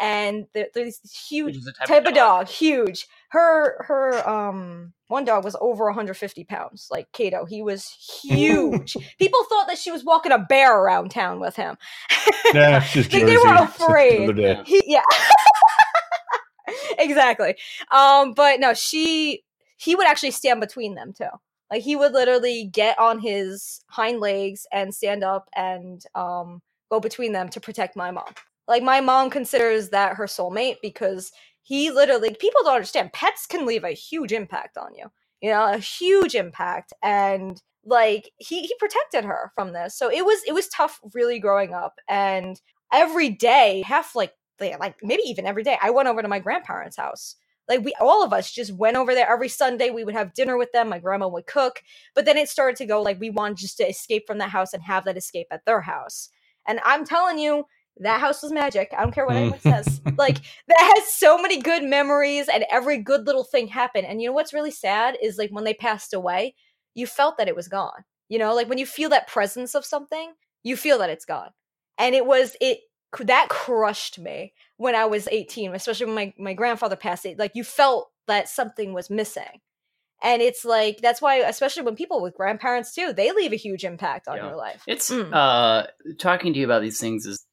[0.00, 2.48] and they're, they're these huge Which is a type, type of dog.
[2.48, 3.07] huge.
[3.28, 7.44] Her her um one dog was over 150 pounds like kato.
[7.44, 7.86] He was
[8.22, 8.96] huge.
[9.18, 11.76] People thought that she was walking a bear around town with him.
[12.55, 13.55] Yeah, it's just Like, they were Jersey.
[13.64, 14.30] It's just afraid.
[14.30, 15.03] another he, yeah.
[16.98, 17.57] Exactly.
[17.90, 19.42] Um but no she
[19.76, 21.28] he would actually stand between them too
[21.73, 26.61] Like he would literally get on his hind legs and stand up and um,
[26.91, 28.35] go between them to protect my mom.
[28.68, 33.64] Like my mom considers that her soulmate because he literally people don't understand pets can
[33.64, 35.07] leave a huge impact on you.
[35.41, 39.97] You know, a huge impact and like he he protected her from this.
[39.97, 42.61] So it was it was tough really growing up and
[42.93, 46.99] every day, half like like maybe even every day, I went over to my grandparents'
[46.99, 47.37] house
[47.68, 49.30] like we all of us just went over there.
[49.30, 50.88] Every sunday we would have dinner with them.
[50.88, 51.82] My grandma would cook.
[52.14, 54.72] But then it started to go like we wanted just to escape from that house
[54.72, 56.28] and have that escape at their house.
[56.66, 57.64] And i'm telling you
[57.98, 58.90] that house was magic.
[58.96, 60.00] I don't care what anyone says.
[60.00, 60.16] Mm.
[60.16, 60.38] Like
[60.68, 64.06] that has so many good memories and every good little thing happened.
[64.06, 66.54] And you know what's really sad is like when they passed away
[66.94, 68.04] you felt that it was gone.
[68.28, 70.32] You know like when you feel that presence of something
[70.62, 71.50] you feel that it's gone.
[71.98, 72.78] And it was it
[73.20, 77.38] that crushed me when I was 18, especially when my, my grandfather passed it.
[77.38, 79.60] Like you felt that something was missing.
[80.22, 83.84] And it's like that's why, especially when people with grandparents too, they leave a huge
[83.84, 84.46] impact on yeah.
[84.46, 84.82] your life.
[84.86, 85.28] It's mm.
[85.32, 85.88] uh
[86.18, 87.44] talking to you about these things is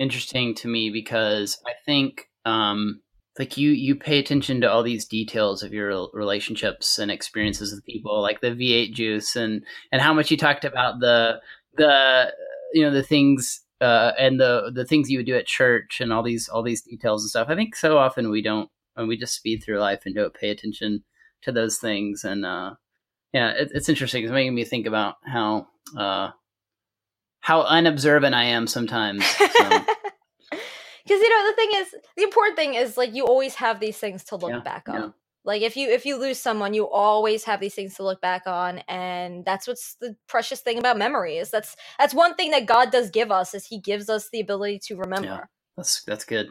[0.00, 3.00] interesting to me because I think um
[3.38, 7.84] like you you pay attention to all these details of your relationships and experiences with
[7.84, 11.40] people like the V8 juice and and how much you talked about the
[11.76, 12.32] the
[12.72, 16.12] you know the things uh, and the the things you would do at church and
[16.12, 17.48] all these all these details and stuff.
[17.48, 20.50] I think so often we don't and we just speed through life and don't pay
[20.50, 21.04] attention
[21.42, 22.24] to those things.
[22.24, 22.74] And uh,
[23.32, 24.24] yeah, it, it's interesting.
[24.24, 26.30] It's making me think about how uh,
[27.40, 29.24] how unobservant I am sometimes.
[29.38, 29.84] Because so.
[31.06, 34.24] you know the thing is, the important thing is like you always have these things
[34.24, 35.14] to look yeah, back on.
[35.48, 38.42] Like if you if you lose someone, you always have these things to look back
[38.46, 42.66] on, and that's what's the precious thing about memory is that's that's one thing that
[42.66, 45.26] God does give us is He gives us the ability to remember.
[45.26, 45.44] Yeah,
[45.74, 46.50] that's that's good.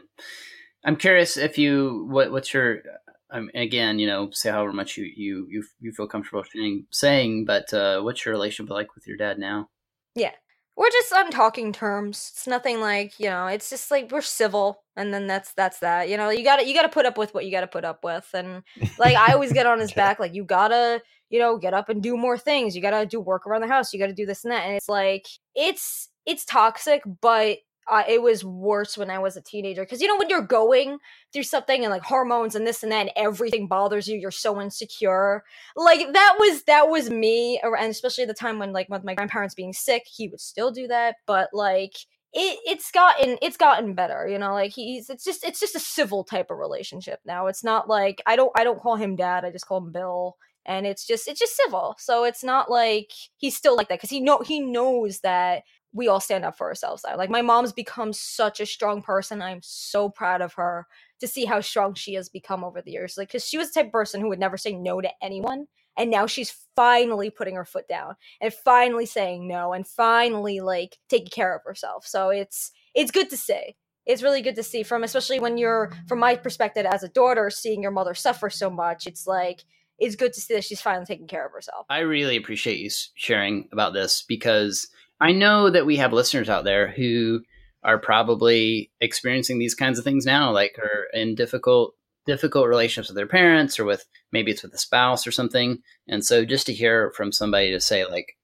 [0.84, 2.82] I'm curious if you what what's your
[3.30, 7.44] um, again you know say however much you you you, you feel comfortable saying saying,
[7.44, 9.68] but uh, what's your relationship like with your dad now?
[10.16, 10.32] Yeah,
[10.78, 12.30] we're just on talking terms.
[12.32, 13.48] It's nothing like you know.
[13.48, 16.08] It's just like we're civil, and then that's that's that.
[16.08, 17.66] You know, you got to you got to put up with what you got to
[17.66, 18.62] put up with, and
[18.96, 20.20] like I always get on his back.
[20.20, 22.76] Like you gotta you know get up and do more things.
[22.76, 23.92] You gotta do work around the house.
[23.92, 24.66] You gotta do this and that.
[24.66, 25.26] And it's like
[25.56, 27.58] it's it's toxic, but
[27.90, 30.98] uh, it was worse when I was a teenager because you know when you're going
[31.32, 34.60] through something and like hormones and this and that and everything bothers you, you're so
[34.60, 35.42] insecure.
[35.76, 39.54] Like that was that was me, and especially the time when like with my grandparents
[39.54, 41.16] being sick, he would still do that.
[41.26, 41.92] But like
[42.34, 44.52] it it's gotten it's gotten better, you know.
[44.52, 47.46] Like he's it's just it's just a civil type of relationship now.
[47.46, 49.44] It's not like I don't I don't call him dad.
[49.44, 50.36] I just call him Bill
[50.68, 54.10] and it's just it's just civil so it's not like he's still like that because
[54.10, 55.62] he know he knows that
[55.92, 57.16] we all stand up for ourselves now.
[57.16, 59.40] Like my mom's become such a strong person.
[59.40, 60.86] I'm so proud of her
[61.20, 63.16] to see how strong she has become over the years.
[63.16, 65.66] Like, because she was the type of person who would never say no to anyone.
[65.96, 70.96] And now she's finally putting her foot down and finally saying no and finally like
[71.08, 72.06] taking care of herself.
[72.06, 73.74] So it's it's good to see.
[74.06, 77.50] It's really good to see from especially when you're from my perspective as a daughter,
[77.50, 79.08] seeing your mother suffer so much.
[79.08, 79.64] It's like
[79.98, 81.86] it's good to see that she's finally taking care of herself.
[81.90, 84.88] I really appreciate you sharing about this because
[85.20, 87.42] I know that we have listeners out there who
[87.82, 91.94] are probably experiencing these kinds of things now, like are in difficult
[92.26, 95.78] difficult relationships with their parents or with maybe it's with a spouse or something.
[96.06, 98.36] And so just to hear from somebody to say like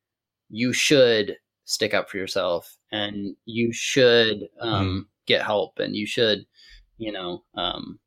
[0.48, 4.98] you should stick up for yourself and you should um, mm-hmm.
[5.26, 6.46] get help and you should
[6.96, 7.98] you know um,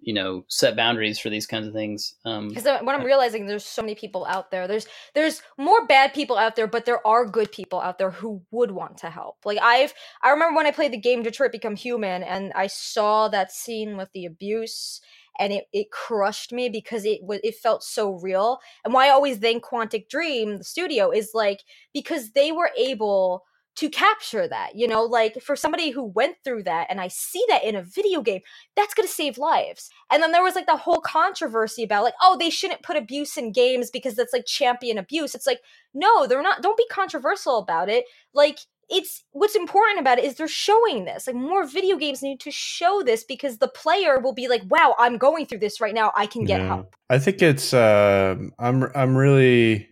[0.00, 2.14] you know set boundaries for these kinds of things.
[2.24, 4.66] Because um, what i'm realizing there's so many people out there.
[4.66, 8.42] There's there's more bad people out there but there are good people out there who
[8.50, 9.36] would want to help.
[9.44, 13.28] Like i've i remember when i played the game detroit become human and i saw
[13.28, 15.00] that scene with the abuse
[15.38, 18.58] and it, it crushed me because it was it felt so real.
[18.84, 21.60] And why i always thank quantic dream the studio is like
[21.92, 23.44] because they were able
[23.78, 27.44] to capture that you know like for somebody who went through that and i see
[27.48, 28.40] that in a video game
[28.76, 29.90] that's going to save lives.
[30.10, 33.36] And then there was like the whole controversy about like oh they shouldn't put abuse
[33.36, 35.34] in games because that's like champion abuse.
[35.34, 35.60] It's like
[35.94, 38.04] no they're not don't be controversial about it.
[38.34, 38.58] Like
[38.90, 41.26] it's what's important about it is they're showing this.
[41.26, 44.94] Like more video games need to show this because the player will be like wow
[44.98, 46.12] i'm going through this right now.
[46.16, 46.66] I can get yeah.
[46.68, 46.96] help.
[47.10, 49.87] I think it's uh, i'm i'm really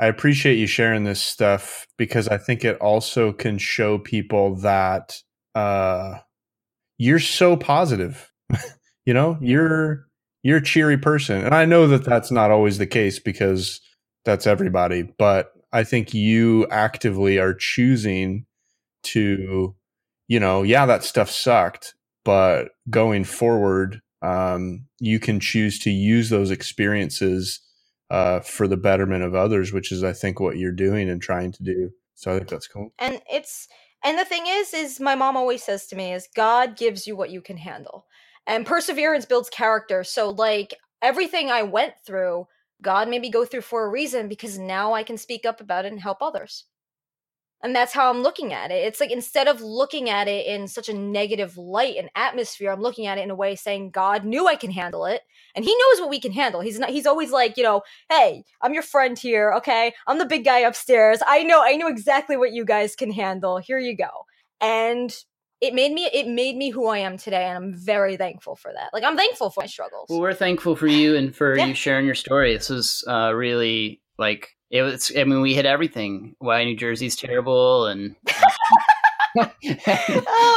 [0.00, 5.22] I appreciate you sharing this stuff because I think it also can show people that
[5.54, 6.18] uh,
[6.98, 8.30] you're so positive.
[9.06, 10.06] you know, you're
[10.42, 13.80] you're a cheery person, and I know that that's not always the case because
[14.24, 15.02] that's everybody.
[15.18, 18.46] But I think you actively are choosing
[19.04, 19.74] to,
[20.28, 26.30] you know, yeah, that stuff sucked, but going forward, um, you can choose to use
[26.30, 27.60] those experiences
[28.14, 31.50] uh, for the betterment of others, which is I think what you're doing and trying
[31.50, 31.90] to do.
[32.14, 32.92] So I think that's cool.
[32.98, 33.66] and it's
[34.04, 37.16] and the thing is is my mom always says to me is god gives you
[37.16, 38.06] what you can handle
[38.46, 42.46] and perseverance builds character so like everything i went through
[42.82, 45.84] god made me go through for a reason because now i can speak up about
[45.84, 46.66] it and help others
[47.62, 48.84] and that's how i'm looking at it.
[48.84, 52.80] It's like instead of looking at it in such a negative light and atmosphere i'm
[52.80, 55.22] looking at it in a way saying god knew i can handle it
[55.56, 56.60] and he knows what we can handle.
[56.60, 59.94] He's not he's always like you know hey i'm your friend here okay?
[60.06, 61.20] I'm the big guy upstairs.
[61.26, 63.58] I know i know exactly what you guys can handle.
[63.58, 64.10] Here you go
[64.60, 65.14] and
[65.60, 68.72] it made me it made me who i am today and i'm very thankful for
[68.72, 68.90] that.
[68.92, 70.08] Like i'm thankful for my struggles.
[70.10, 71.66] Well, we're thankful for you and for Yeah.
[71.66, 72.54] you sharing your story.
[72.54, 75.12] This is uh, really like it was.
[75.16, 76.34] I mean, we hit everything.
[76.40, 79.78] Why New Jersey's terrible, and um, and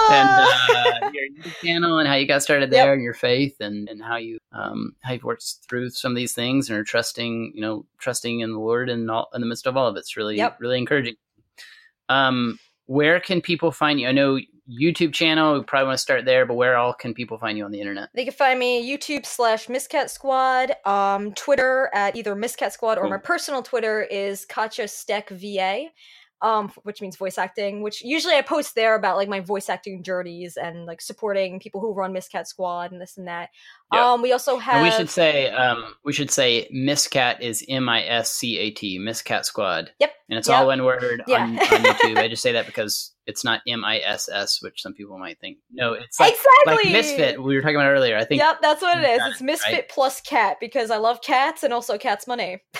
[0.09, 0.73] Ah.
[0.75, 2.83] uh, your YouTube channel and how you got started Yep.
[2.83, 6.15] there, and your faith, and and how you um how you've worked through some of
[6.15, 9.47] these things and are trusting, you know, trusting in the Lord and all in the
[9.47, 9.99] midst of all of it.
[9.99, 10.57] It's really Yep.
[10.59, 11.15] really encouraging.
[12.09, 14.07] Um, where can people find you?
[14.07, 15.53] I know YouTube channel.
[15.53, 17.79] We probably want to start there, but where all can people find you on the
[17.79, 18.09] internet?
[18.13, 23.01] They can find me YouTube slash Miscat Squad, um, Twitter at either Miscat Squad or
[23.01, 23.11] Cool.
[23.11, 25.85] my personal Twitter is Katja Steck VA,
[26.41, 27.81] um, which means voice acting.
[27.81, 31.81] Which usually I post there about like my voice acting journeys and like supporting people
[31.81, 33.49] who run Miscat Squad and this and that.
[33.93, 34.11] Yeah.
[34.13, 37.87] Um, we also have And we should say um, we should say Miscat is M
[37.89, 39.91] I S C A T Miscat Squad.
[39.99, 40.11] Yep.
[40.29, 40.57] And it's Yep.
[40.57, 41.43] all one word Yeah.
[41.43, 42.17] on, on YouTube.
[42.17, 45.39] I just say that because it's not M I S S, which some people might
[45.39, 45.57] think.
[45.71, 46.33] No, it's like,
[46.65, 47.43] like exactly Misfit.
[47.43, 48.17] We were talking about earlier.
[48.17, 48.41] I think.
[48.41, 49.21] Yep, that's what it is.
[49.25, 49.89] It's it, Misfit right?
[49.89, 52.59] plus cat because I love cats and also cat's name.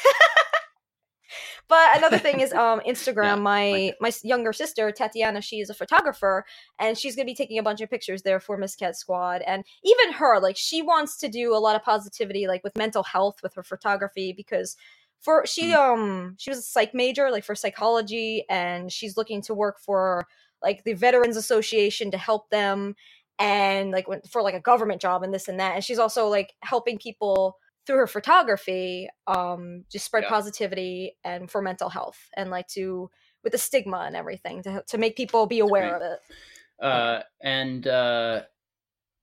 [1.68, 3.24] but another thing is um Instagram.
[3.24, 6.46] Yeah, my like my younger sister Tatiana, she is a photographer
[6.80, 9.42] and she's gonna be taking a bunch of pictures there for Miscat Squad.
[9.42, 13.04] And even her, like she wants to do a lot of positivity, like with mental
[13.04, 14.76] health with her photography because
[15.20, 15.76] for she Mm.
[15.76, 20.28] um she was a psych major like for psychology and she's looking to work for
[20.62, 22.96] like the veterans association to help them
[23.40, 26.54] and like for like a government job and this and that and she's also like
[26.62, 27.58] helping people
[27.88, 30.30] through her photography um just spread Yeah.
[30.30, 33.10] positivity and for mental health and like to
[33.44, 36.02] with the stigma and everything to to make people be aware Great.
[36.06, 36.20] of it
[36.80, 38.42] Uh, and uh,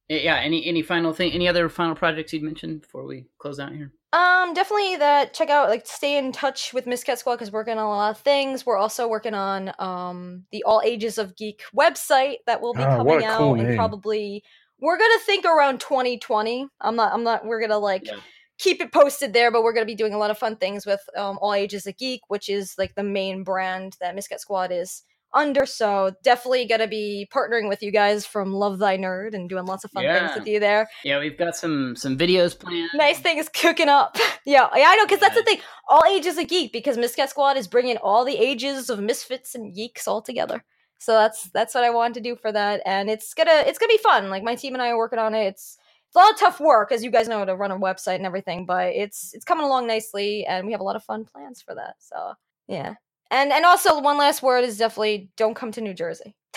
[0.09, 0.37] yeah.
[0.37, 1.33] Any any final thing?
[1.33, 3.93] Any other final projects you'd mention before we close out here?
[4.13, 5.35] Um, definitely that.
[5.35, 8.11] Check out like stay in touch with Miscat Squad because we're working on a lot
[8.11, 8.67] of things.
[8.67, 12.97] We're also working on um the All Ages of Geek website that will be what
[12.99, 14.43] coming a out cool and probably
[14.81, 16.69] we're gonna think around 2020.
[16.81, 17.13] I'm not.
[17.13, 17.47] I'm not.
[17.47, 18.19] We're gonna like Yeah.
[18.59, 21.01] Keep it posted there, but we're gonna be doing a lot of fun things with
[21.17, 25.03] um All Ages of Geek, which is like the main brand that Miscat Squad is
[25.33, 25.67] under.
[25.67, 29.83] So definitely gonna be partnering with you guys from Love Thy Nerd and doing lots
[29.85, 32.91] of fun things with you there Yeah, we've got some some videos planned.
[32.95, 34.17] nice things cooking up.
[34.47, 35.59] yeah, yeah, I know, because that's the thing.
[35.89, 39.75] All ages of geek, because Miscat Squad is bringing all the ages of misfits and
[39.75, 40.65] geeks all together.
[41.01, 43.93] So that's that's what I wanted to do for that, and it's gonna it's gonna
[43.93, 44.31] be fun.
[44.31, 45.47] Like my team and I are working on it.
[45.49, 45.77] It's
[46.15, 48.27] it's a lot of tough work, as you guys know, to run a website and
[48.27, 51.61] everything, but it's it's coming along nicely, and we have a lot of fun plans
[51.61, 51.97] for that.
[51.99, 52.35] So
[52.69, 52.95] yeah,
[53.33, 56.37] and and also one last word is definitely don't come to New Jersey.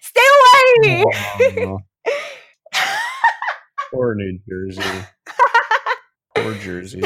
[0.00, 0.22] Stay
[0.84, 1.04] away.
[1.66, 1.80] Oh,
[3.92, 5.06] Poor New Jersey.
[6.36, 7.02] Poor Jersey.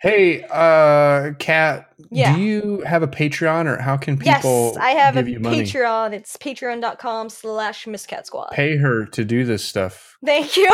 [0.00, 2.34] Hey, uh, Kat, Yeah.
[2.34, 5.40] do you have a Patreon or how can people Yes, I have a give you
[5.40, 5.62] money?
[5.62, 6.12] Patreon.
[6.14, 8.50] It's patreon.com slash miscatsquad.
[8.52, 10.16] Pay her to do this stuff.
[10.24, 10.70] Thank you.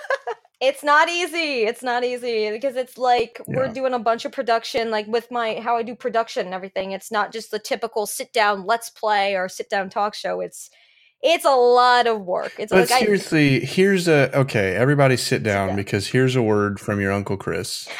[0.60, 1.62] it's not easy.
[1.64, 5.54] It's not easy because it's like we're doing a bunch of production, like with my
[5.54, 6.92] how I do production and everything.
[6.92, 10.40] It's not just the typical sit down let's play or sit down talk show.
[10.40, 10.70] It's
[11.22, 12.52] it's a lot of work.
[12.58, 14.76] It's But like I, seriously, here's a okay.
[14.76, 15.76] Everybody, sit down down.
[15.76, 17.88] because here's a word from your uncle Chris.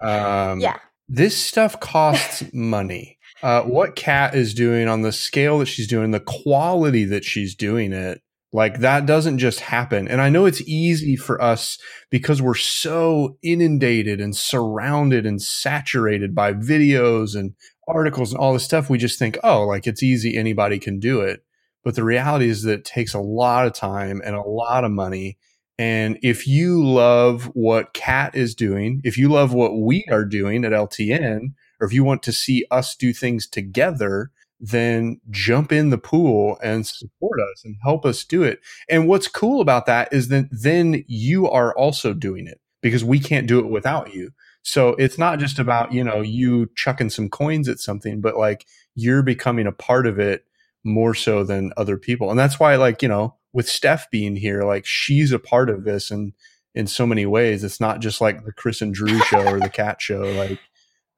[0.00, 0.78] Um, yeah.
[1.08, 3.18] this stuff costs money.
[3.42, 7.54] Uh, what Kat is doing on the scale that she's doing, the quality that she's
[7.54, 8.22] doing it,
[8.54, 10.06] like that doesn't just happen.
[10.06, 11.76] And I know it's easy for us
[12.08, 17.54] because we're so inundated and surrounded and saturated by videos and
[17.88, 18.88] articles and all this stuff.
[18.88, 20.36] We just think, oh, like it's easy.
[20.36, 21.44] Anybody can do it.
[21.82, 24.92] But the reality is that it takes a lot of time and a lot of
[24.92, 25.36] money.
[25.78, 30.64] And if you love what Kat is doing, if you love what we are doing
[30.64, 35.90] at LTN, or if you want to see us do things together, then jump in
[35.90, 38.60] the pool and support us and help us do it.
[38.88, 43.18] And what's cool about that is that then you are also doing it because we
[43.18, 44.30] can't do it without you.
[44.62, 48.64] So it's not just about, you know, you chucking some coins at something, but like
[48.94, 50.44] you're becoming a part of it
[50.84, 52.30] more so than other people.
[52.30, 55.84] And that's why, like, you know, with Steph being here, like she's a part of
[55.84, 56.34] this and
[56.74, 57.64] in so many ways.
[57.64, 60.22] It's not just like the Chris and Drew show or the Cat show.
[60.32, 60.58] Like,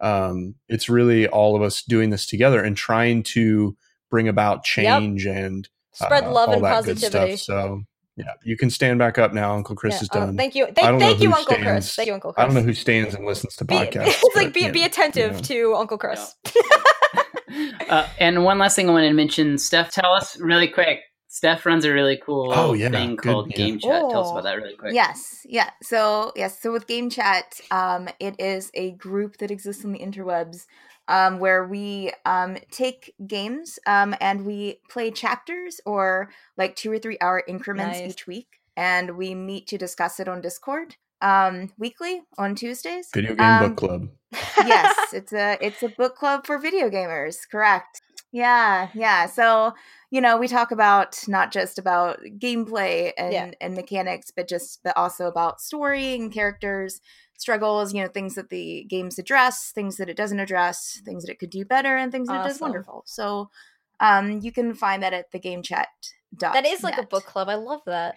[0.01, 3.77] um, it's really all of us doing this together and trying to
[4.11, 7.37] bring about change and Spread uh, love all and that good positivity.
[7.39, 7.57] stuff.
[7.57, 7.83] So
[8.19, 9.55] yeah, you can stand back up now.
[9.55, 10.37] Uncle Chris Yeah, is oh, done.
[10.37, 10.67] thank you.
[10.67, 11.95] I Thank, thank you, who Uncle Chris.
[11.95, 12.43] Thank you, Uncle Chris.
[12.43, 13.91] I don't know who stands and listens to Be, podcasts.
[14.23, 15.73] it's like be, be know, attentive you know.
[15.73, 16.35] to Uncle Chris.
[17.89, 21.01] uh, and one last thing I wanted to mention, Steph, tell us really quick.
[21.37, 23.57] Steph runs a really cool Oh, yeah, thing good, called yeah.
[23.59, 24.09] Game Chat.
[24.09, 24.33] Tell us Oh.
[24.39, 24.95] about that really quick.
[24.95, 25.69] Yes, yeah.
[25.83, 29.99] So yes, so with Game Chat, um, it is a group that exists on the
[29.99, 30.65] interwebs,
[31.09, 36.99] um, where we um take games um and we play chapters or like two or
[36.99, 38.13] three hour increments Nice.
[38.13, 43.09] each week, and we meet to discuss it on Discord um weekly on Tuesdays.
[43.13, 44.09] Video game Um, book club.
[44.67, 47.37] yes, it's a it's a book club for video gamers.
[47.51, 48.01] Correct.
[48.33, 49.27] Yeah, yeah.
[49.27, 49.73] So
[50.11, 53.51] you know, we talk about not just about gameplay and Yeah.
[53.61, 57.01] and mechanics, but just but also about story and characters,
[57.39, 57.93] struggles.
[57.93, 61.39] You know, things that the games address, things that it doesn't address, things that it
[61.39, 63.03] could do better, and things that it does wonderful.
[63.07, 63.51] So,
[64.01, 65.89] um, you can find that at the game chat.
[66.41, 67.49] that is like a book club.
[67.49, 68.17] I love that.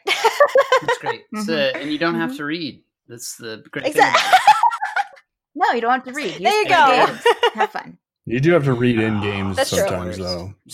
[0.81, 1.23] That's great.
[1.45, 1.81] So, Mhm.
[1.81, 2.37] and you don't have Mhm.
[2.37, 2.83] to read.
[3.07, 4.21] That's the great Exactly.
[4.21, 4.39] thing.
[5.55, 6.41] No, you don't have to read.
[6.41, 7.17] There you go.
[7.55, 7.97] Have fun.
[8.30, 9.80] You do have to read in games That's true.
[9.80, 10.25] sometimes, though.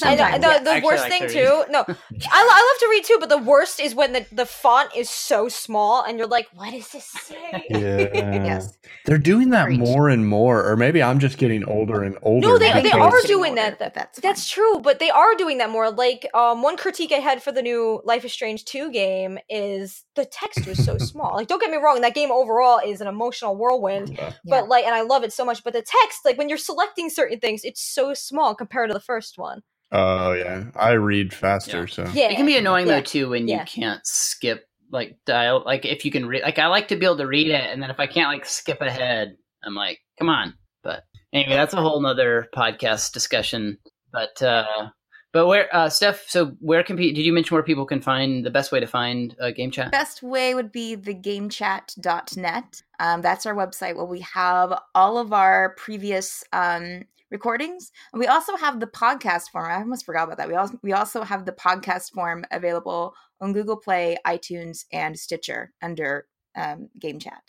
[0.03, 0.59] I know, Sometimes, the, yeah.
[0.59, 1.63] the Actually, worst like thing to too.
[1.71, 1.93] No, I,
[2.33, 5.47] I love to read too, but the worst is when the, the font is so
[5.47, 8.43] small and you're like, "What does this say?" Yeah.
[8.43, 8.77] Yes.
[9.05, 9.79] They're doing that Preach.
[9.79, 12.45] more and more, or maybe I'm just getting older and older.
[12.47, 13.63] No, they, they are doing getting that.
[13.65, 15.89] older, but that's That's true, but they are doing that more.
[15.91, 20.03] Like, um, one critique I had for the new Life is Strange 2 game is
[20.15, 21.35] the text was so small.
[21.35, 24.33] Like, don't get me wrong, that game overall is an emotional whirlwind, Yeah.
[24.43, 25.63] but like, and I love it so much.
[25.63, 28.99] But the text, like, when you're selecting certain things, it's so small compared to the
[28.99, 29.61] first one.
[29.91, 31.85] Oh yeah, I read faster, Yeah.
[31.85, 32.95] so Yeah, It can be annoying Yeah.
[32.95, 33.59] though too when Yeah.
[33.61, 35.63] you can't skip like dial.
[35.65, 37.81] Like if you can read, like I like to be able to read it, and
[37.81, 40.53] then if I can't like skip ahead, I'm like, come on.
[40.83, 43.77] But anyway, that's a whole nother podcast discussion.
[44.11, 44.89] But uh
[45.33, 48.45] but where uh Steph, so where can pe- did you mention where people can find
[48.45, 49.91] the best way to find uh, game chat?
[49.91, 52.81] best way would be the gamechat.net.
[52.99, 57.91] Um, that's our website where we have all of our previous um, recordings.
[58.13, 59.69] And we also have the podcast form.
[59.71, 60.47] I almost forgot about that.
[60.47, 65.73] We also we also have the podcast form available on Google Play, iTunes, and Stitcher
[65.81, 67.41] under um, Game Chat.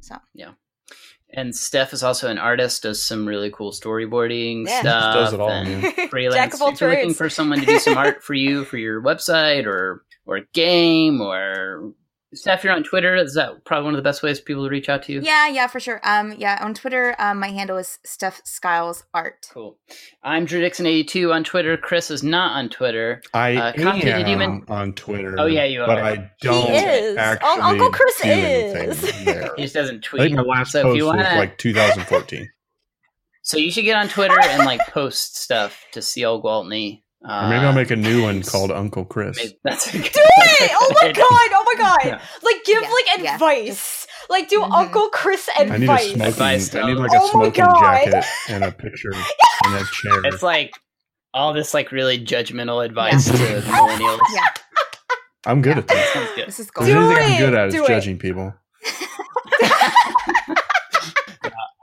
[0.00, 0.52] So yeah.
[1.30, 4.80] And Steph is also an artist, does some really cool storyboarding Yeah.
[4.80, 5.14] stuff.
[5.14, 6.36] Does it all, and freelance.
[6.36, 8.76] Jack of all if you're looking for someone to do some art for you for
[8.76, 11.92] your website or or game or
[12.34, 13.14] Steph, you're on Twitter.
[13.16, 15.20] Is that probably one of the best ways for people to reach out to you?
[15.22, 16.00] yeah, yeah, for sure.
[16.04, 19.46] Um, yeah, on Twitter, um, my handle is Steph Skiles Art.
[19.52, 19.78] Cool.
[20.22, 21.76] I'm Drew Dixon82 on Twitter.
[21.76, 23.22] Chris is not on Twitter.
[23.32, 25.36] I Uh, Conte, am did you men- on Twitter.
[25.38, 25.86] Oh, yeah, you are.
[25.86, 27.16] But I don't is.
[27.16, 27.48] actually.
[27.48, 29.00] Un- Uncle Chris do is.
[29.24, 29.50] there.
[29.56, 30.22] He just doesn't I tweet.
[30.22, 32.50] think my last so if post you was wanna, like 2014,
[33.42, 37.02] so you should get on Twitter and like post stuff to CL Gwaltney.
[37.26, 39.36] Uh, or maybe I'll make a new one called Uncle Chris.
[39.36, 40.70] maybe that's a good, Do it!
[40.74, 41.26] Oh my god!
[41.26, 41.98] Oh my god!
[42.04, 42.20] Yeah.
[42.42, 43.34] Like, give Yeah, like yeah.
[43.34, 44.06] advice.
[44.28, 44.72] Like, do Mhm.
[44.72, 46.04] Uncle Chris I need a advice.
[46.06, 46.22] smoking.
[46.22, 47.80] Advice, I need like a Oh my smoking God.
[47.80, 49.12] jacket and a picture
[49.64, 50.20] and a chair.
[50.24, 50.74] It's like
[51.32, 54.18] all this like really judgmental advice to millennials.
[54.34, 54.46] Yeah,
[55.46, 56.08] I'm good at that.
[56.14, 56.46] Sounds good.
[56.48, 56.88] this is If gold.
[56.88, 57.86] there's Do anything I'm good at is it.
[57.86, 58.54] judging people.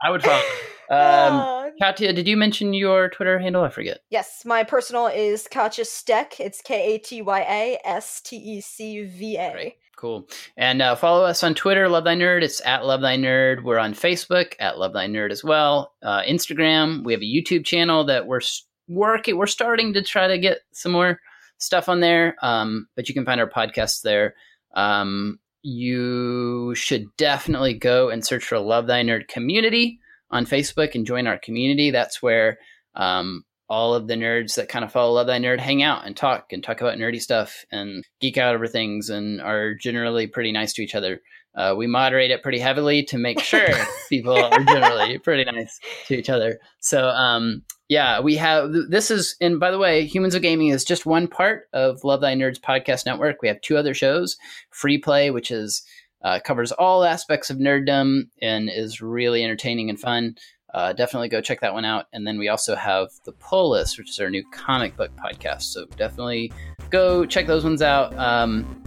[0.04, 0.42] I would follow.
[0.90, 3.64] Um, Uh, Katya, did you mention your Twitter handle?
[3.64, 4.02] I forget.
[4.08, 6.38] yes, my personal is Katya Steck.
[6.38, 9.74] It's K A T Y A S T E C V A.
[9.96, 10.28] Cool.
[10.56, 12.42] And uh, follow us on Twitter, Love Thy Nerd.
[12.42, 13.64] It's at Love Thy Nerd.
[13.64, 15.92] We're on Facebook at Love Thy Nerd as well.
[16.04, 17.02] Uh, Instagram.
[17.02, 18.42] We have a YouTube channel that we're
[18.86, 19.36] working.
[19.36, 21.18] We're starting to try to get some more
[21.58, 22.36] stuff on there.
[22.42, 24.36] Um, but you can find our podcasts there.
[24.76, 29.98] Um, you should definitely go and search for Love Thy Nerd community
[30.32, 31.90] on Facebook and join our community.
[31.90, 32.58] That's where
[32.94, 36.16] um, all of the nerds that kind of follow Love Thy Nerd hang out and
[36.16, 40.52] talk and talk about nerdy stuff and geek out over things and are generally pretty
[40.52, 41.20] nice to each other.
[41.54, 43.68] Uh, we moderate it pretty heavily to make sure
[44.08, 46.58] people are generally pretty nice to each other.
[46.80, 50.82] So, um, yeah, we have this is, and by the way, Humans of Gaming is
[50.82, 53.42] just one part of Love Thy Nerds podcast network.
[53.42, 54.38] We have two other shows
[54.70, 55.82] Free Play, which is
[56.24, 60.36] uh, covers all aspects of nerddom and is really entertaining and fun.
[60.74, 62.06] Uh, definitely go check that one out.
[62.12, 65.64] And then we also have the Pull List, which is our new comic book podcast.
[65.64, 66.52] So definitely
[66.90, 68.16] go check those ones out.
[68.16, 68.82] Um,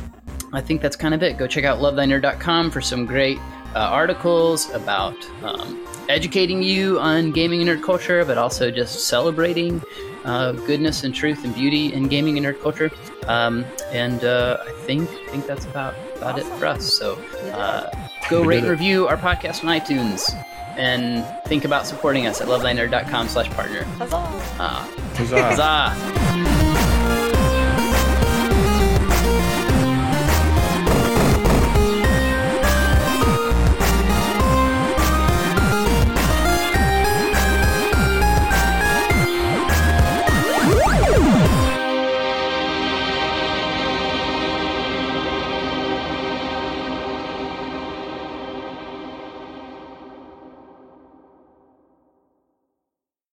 [0.51, 1.38] I think that's kind of it.
[1.38, 3.38] Go check out lovethynerd.com for some great
[3.75, 9.83] uh, articles about um, educating you on gaming and nerd culture, but also just celebrating
[10.23, 12.89] uh, goodness and truth and beauty in gaming and nerd culture.
[13.27, 16.93] Um, and uh, I think I think that's about about it for us.
[16.93, 17.16] So
[17.53, 17.89] uh,
[18.30, 20.34] go We rate and review our podcast on iTunes.
[20.78, 23.84] And think about supporting us at lovethynerd.com slash partner.
[23.84, 24.16] Huzzah.
[24.59, 25.91] Uh, Huzzah.
[25.91, 26.64] huzzah!